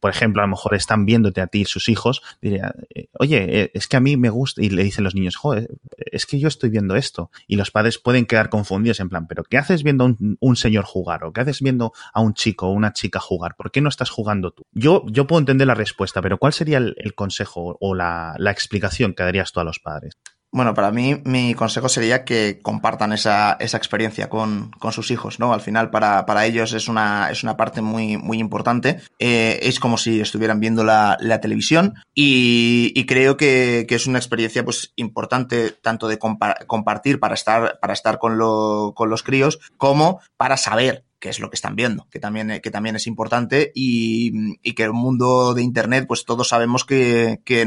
por 0.00 0.10
ejemplo, 0.10 0.42
a 0.42 0.44
lo 0.44 0.50
mejor 0.50 0.74
están 0.74 1.06
viéndote 1.06 1.40
a 1.40 1.46
ti 1.46 1.64
sus 1.64 1.88
hijos? 1.88 2.20
Diría, 2.42 2.74
oye, 3.12 3.70
es 3.74 3.86
que 3.86 3.96
a 3.96 4.00
mí 4.00 4.16
me 4.16 4.28
gusta, 4.28 4.60
y 4.60 4.70
le 4.70 4.82
dicen 4.82 5.04
los 5.04 5.14
niños, 5.14 5.36
joder, 5.36 5.68
es 5.96 6.26
que 6.26 6.40
yo 6.40 6.48
estoy 6.48 6.68
viendo 6.68 6.96
esto. 6.96 7.30
Y 7.46 7.54
los 7.54 7.70
padres 7.70 8.00
pueden 8.00 8.26
quedar 8.26 8.50
confundidos 8.50 8.98
en 8.98 9.08
plan, 9.08 9.28
pero 9.28 9.44
¿qué 9.44 9.56
haces 9.56 9.84
viendo 9.84 10.04
a 10.04 10.16
un, 10.40 10.56
señor 10.56 10.84
jugar? 10.84 11.22
¿O 11.22 11.32
qué 11.32 11.42
haces 11.42 11.60
viendo 11.60 11.92
a 12.12 12.20
un 12.20 12.34
chico 12.34 12.66
o 12.66 12.72
una 12.72 12.92
chica 12.92 13.20
jugar? 13.20 13.54
¿Por 13.54 13.70
qué 13.70 13.80
no 13.80 13.88
estás 13.88 14.10
jugando 14.10 14.50
tú? 14.50 14.64
Yo, 14.72 15.04
yo 15.06 15.28
puedo 15.28 15.38
entender 15.38 15.68
la 15.68 15.74
respuesta, 15.74 16.20
pero 16.20 16.38
¿cuál 16.38 16.54
sería 16.54 16.78
el, 16.78 16.96
el 16.98 17.14
consejo 17.14 17.78
o 17.80 17.94
la, 17.94 18.34
la 18.38 18.50
explicación 18.50 19.14
que 19.14 19.22
darías 19.22 19.52
tú 19.52 19.60
a 19.60 19.64
los 19.64 19.78
padres? 19.78 20.14
Bueno, 20.52 20.74
para 20.74 20.90
mí 20.90 21.20
mi 21.24 21.54
consejo 21.54 21.88
sería 21.88 22.24
que 22.24 22.60
compartan 22.62 23.12
esa, 23.12 23.56
esa 23.60 23.76
experiencia 23.76 24.28
con, 24.28 24.70
con, 24.78 24.92
sus 24.92 25.10
hijos, 25.10 25.38
¿no? 25.38 25.52
Al 25.52 25.60
final 25.60 25.90
para, 25.90 26.24
para 26.24 26.46
ellos 26.46 26.72
es 26.72 26.88
una, 26.88 27.30
es 27.30 27.42
una 27.42 27.56
parte 27.56 27.82
muy, 27.82 28.16
muy 28.16 28.38
importante. 28.38 29.00
Eh, 29.18 29.58
es 29.62 29.80
como 29.80 29.98
si 29.98 30.20
estuvieran 30.20 30.60
viendo 30.60 30.84
la, 30.84 31.18
la 31.20 31.40
televisión 31.40 31.94
y, 32.14 32.92
y 32.94 33.06
creo 33.06 33.36
que, 33.36 33.86
que, 33.88 33.96
es 33.96 34.06
una 34.06 34.18
experiencia 34.18 34.64
pues 34.64 34.92
importante 34.96 35.72
tanto 35.72 36.08
de 36.08 36.18
compa 36.18 36.54
compartir 36.66 37.18
para 37.18 37.34
estar, 37.34 37.78
para 37.80 37.92
estar 37.92 38.18
con, 38.18 38.38
lo, 38.38 38.92
con 38.94 39.10
los 39.10 39.22
críos 39.22 39.58
como 39.76 40.20
para 40.36 40.56
saber 40.56 41.05
qué 41.26 41.30
es 41.30 41.40
lo 41.40 41.50
que 41.50 41.56
están 41.56 41.74
viendo, 41.74 42.06
que 42.08 42.20
también, 42.20 42.60
que 42.62 42.70
también 42.70 42.94
es 42.94 43.08
importante 43.08 43.72
y, 43.74 44.30
y 44.62 44.74
que 44.74 44.84
el 44.84 44.92
mundo 44.92 45.54
de 45.54 45.62
Internet, 45.62 46.04
pues 46.06 46.24
todos 46.24 46.46
sabemos 46.46 46.84
que, 46.84 47.40
que, 47.44 47.66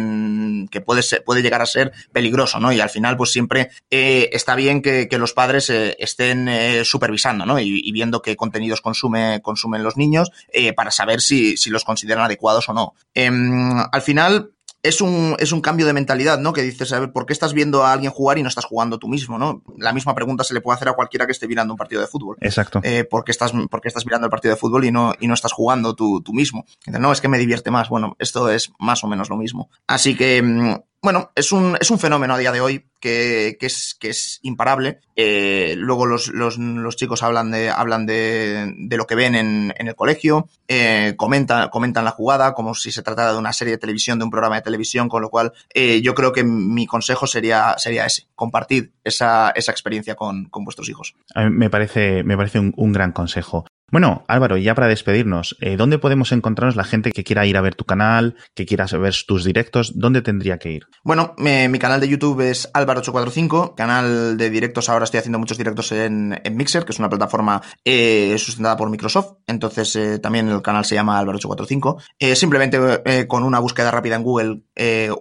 que, 0.71 0.79
puede, 0.79 1.03
ser, 1.03 1.25
puede 1.25 1.41
llegar 1.41 1.61
a 1.61 1.65
ser 1.65 1.91
peligroso, 2.13 2.61
¿no? 2.61 2.71
Y 2.71 2.79
al 2.79 2.89
final, 2.89 3.17
pues 3.17 3.33
siempre 3.33 3.69
eh, 3.91 4.29
está 4.31 4.55
bien 4.55 4.81
que, 4.81 5.09
que, 5.09 5.17
los 5.17 5.33
padres 5.33 5.69
eh, 5.69 5.97
estén 5.99 6.47
eh, 6.47 6.85
supervisando, 6.85 7.45
¿no? 7.45 7.59
Y, 7.59 7.91
viendo 7.91 8.21
qué 8.21 8.37
contenidos 8.37 8.79
consume, 8.79 9.41
consumen 9.41 9.83
los 9.83 9.97
niños 9.97 10.31
eh, 10.53 10.71
para 10.71 10.89
saber 10.89 11.19
si, 11.19 11.57
si, 11.57 11.69
los 11.69 11.83
consideran 11.83 12.23
adecuados 12.23 12.69
o 12.69 12.73
no. 12.73 12.93
Em, 13.13 13.77
al 13.91 14.01
final, 14.01 14.51
es 14.81 15.01
un, 15.01 15.35
es 15.39 15.51
un 15.51 15.61
cambio 15.61 15.85
de 15.85 15.93
mentalidad, 15.93 16.39
¿no? 16.39 16.53
Que 16.53 16.61
dices, 16.61 16.91
a 16.93 16.99
ver, 16.99 17.11
¿por 17.11 17.25
qué 17.25 17.33
estás 17.33 17.53
viendo 17.53 17.83
a 17.83 17.91
alguien 17.91 18.11
jugar 18.11 18.37
y 18.37 18.43
no 18.43 18.49
estás 18.49 18.65
jugando 18.65 18.97
tú 18.97 19.07
mismo, 19.07 19.37
¿no? 19.37 19.61
La 19.77 19.93
misma 19.93 20.15
pregunta 20.15 20.43
se 20.43 20.53
le 20.53 20.61
puede 20.61 20.75
hacer 20.75 20.89
a 20.89 20.93
cualquiera 20.93 21.25
que 21.25 21.33
esté 21.33 21.47
mirando 21.47 21.73
un 21.73 21.77
partido 21.77 22.01
de 22.01 22.07
fútbol. 22.07 22.37
Exacto. 22.39 22.79
Eh, 22.83 23.03
¿por, 23.03 23.23
qué 23.23 23.31
estás, 23.31 23.51
¿Por 23.51 23.81
qué 23.81 23.89
estás 23.89 24.05
mirando 24.05 24.25
el 24.27 24.31
partido 24.31 24.53
de 24.53 24.59
fútbol 24.59 24.85
y 24.85 24.91
no, 24.91 25.13
y 25.19 25.27
no 25.27 25.33
estás 25.33 25.51
jugando 25.51 25.95
tú, 25.95 26.21
tú 26.21 26.33
mismo? 26.33 26.65
Dices, 26.85 27.01
no, 27.01 27.11
es 27.11 27.19
que 27.19 27.27
me 27.27 27.37
divierte 27.37 27.71
más. 27.71 27.89
Bueno, 27.89 28.15
esto 28.19 28.49
es 28.49 28.71
más 28.79 29.03
o 29.03 29.07
menos 29.07 29.29
lo 29.29 29.35
mismo. 29.35 29.69
Así 29.87 30.15
que, 30.15 30.41
mm, 30.41 30.75
bueno, 31.01 31.31
es 31.35 31.51
un, 31.51 31.77
es 31.79 31.89
un 31.91 31.99
fenómeno 31.99 32.33
a 32.33 32.37
día 32.37 32.51
de 32.51 32.61
hoy 32.61 32.85
que, 32.99 33.57
que, 33.59 33.67
es, 33.67 33.95
que 33.99 34.09
es 34.09 34.39
imparable. 34.43 34.99
Eh, 35.15 35.75
luego 35.77 36.05
los, 36.05 36.27
los, 36.27 36.57
los, 36.57 36.95
chicos 36.97 37.23
hablan 37.23 37.51
de, 37.51 37.69
hablan 37.69 38.05
de, 38.05 38.73
de 38.77 38.97
lo 38.97 39.07
que 39.07 39.15
ven 39.15 39.35
en, 39.35 39.73
en 39.77 39.87
el 39.87 39.95
colegio, 39.95 40.49
eh, 40.67 41.13
comentan, 41.15 41.69
comentan 41.69 42.03
la 42.03 42.11
jugada 42.11 42.53
como 42.53 42.75
si 42.75 42.91
se 42.91 43.01
tratara 43.01 43.31
de 43.31 43.39
una 43.39 43.53
serie 43.53 43.73
de 43.73 43.77
televisión, 43.77 44.19
de 44.19 44.25
un 44.25 44.31
programa 44.31 44.55
de 44.55 44.61
televisión, 44.61 45.07
con 45.07 45.21
lo 45.21 45.29
cual 45.29 45.53
eh, 45.73 46.01
yo 46.01 46.13
creo 46.15 46.33
que 46.33 46.43
mi 46.43 46.85
consejo 46.85 47.27
sería, 47.27 47.75
sería 47.77 48.05
ese, 48.05 48.27
compartir 48.35 48.91
esa, 49.03 49.51
esa 49.51 49.71
experiencia 49.71 50.15
con, 50.15 50.45
con 50.45 50.65
vuestros 50.65 50.89
hijos. 50.89 51.15
A 51.33 51.49
me 51.49 51.69
parece, 51.69 52.23
me 52.23 52.35
parece 52.35 52.59
un, 52.59 52.73
un 52.75 52.91
gran 52.91 53.13
consejo. 53.13 53.65
Bueno, 53.91 54.23
Álvaro, 54.27 54.57
ya 54.57 54.75
para 54.75 54.87
despedirnos, 54.87 55.57
eh, 55.61 55.77
¿dónde 55.77 55.99
podemos 55.99 56.31
encontrarnos 56.31 56.75
la 56.75 56.83
gente 56.83 57.11
que 57.11 57.23
quiera 57.23 57.45
ir 57.45 57.57
a 57.57 57.61
ver 57.61 57.75
tu 57.75 57.85
canal, 57.85 58.35
que 58.55 58.65
quiera 58.65 58.85
ver 58.85 59.15
tus 59.27 59.43
directos? 59.43 59.93
¿Dónde 59.95 60.21
tendría 60.21 60.57
que 60.57 60.71
ir? 60.71 60.83
Bueno, 61.03 61.33
me, 61.37 61.67
mi 61.69 61.79
canal 61.79 61.99
de 61.99 62.07
YouTube 62.07 62.41
es 62.41 62.71
Álvaro845, 62.73 63.75
canal 63.75 64.37
de 64.37 64.49
directos, 64.49 64.89
ahora 64.89 65.05
estoy 65.05 65.19
haciendo 65.19 65.39
muchos 65.39 65.57
directos 65.57 65.91
en, 65.91 66.39
en 66.43 66.57
Mixer, 66.57 66.85
que 66.85 66.91
es 66.91 66.99
una 66.99 67.09
plataforma 67.09 67.61
eh, 67.83 68.35
sustentada 68.37 68.77
por 68.77 68.89
Microsoft, 68.89 69.37
entonces 69.47 69.95
eh, 69.95 70.19
también 70.19 70.49
el 70.49 70.61
canal 70.61 70.85
se 70.85 70.95
llama 70.95 71.21
Álvaro845. 71.21 72.03
Eh, 72.19 72.35
simplemente 72.35 73.27
con 73.27 73.43
una 73.43 73.59
búsqueda 73.59 73.91
rápida 73.91 74.15
en 74.15 74.23
Google 74.23 74.61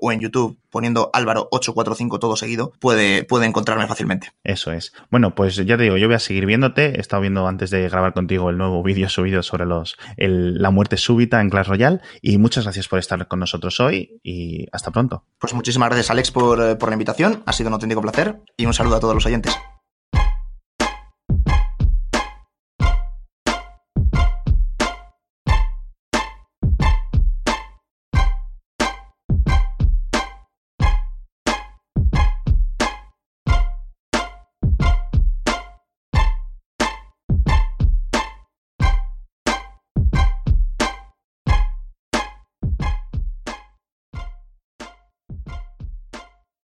o 0.00 0.12
en 0.12 0.20
YouTube 0.20 0.58
poniendo 0.70 1.10
Álvaro 1.12 1.48
845 1.50 2.18
todo 2.18 2.36
seguido, 2.36 2.72
puede, 2.80 3.24
puede 3.24 3.46
encontrarme 3.46 3.86
fácilmente. 3.86 4.32
Eso 4.44 4.72
es. 4.72 4.92
Bueno, 5.10 5.34
pues 5.34 5.56
ya 5.56 5.76
te 5.76 5.84
digo, 5.84 5.96
yo 5.96 6.06
voy 6.06 6.16
a 6.16 6.20
seguir 6.20 6.46
viéndote. 6.46 6.96
He 6.96 7.00
estado 7.00 7.22
viendo 7.22 7.46
antes 7.46 7.70
de 7.70 7.88
grabar 7.88 8.12
contigo 8.12 8.50
el 8.50 8.57
nuevo 8.58 8.82
vídeo 8.82 9.08
subido 9.08 9.42
sobre 9.42 9.66
los 9.66 9.96
el, 10.16 10.60
la 10.60 10.70
muerte 10.70 10.96
súbita 10.96 11.40
en 11.40 11.50
Clash 11.50 11.68
Royale. 11.68 12.00
Y 12.20 12.38
muchas 12.38 12.64
gracias 12.64 12.88
por 12.88 12.98
estar 12.98 13.26
con 13.28 13.40
nosotros 13.40 13.80
hoy 13.80 14.20
y 14.22 14.66
hasta 14.72 14.90
pronto. 14.90 15.24
Pues 15.38 15.54
muchísimas 15.54 15.88
gracias, 15.88 16.10
Alex, 16.10 16.30
por, 16.30 16.78
por 16.78 16.88
la 16.88 16.94
invitación. 16.94 17.42
Ha 17.46 17.52
sido 17.52 17.68
un 17.68 17.74
auténtico 17.74 18.02
placer 18.02 18.40
y 18.56 18.66
un 18.66 18.74
saludo 18.74 18.96
a 18.96 19.00
todos 19.00 19.14
los 19.14 19.26
oyentes. 19.26 19.56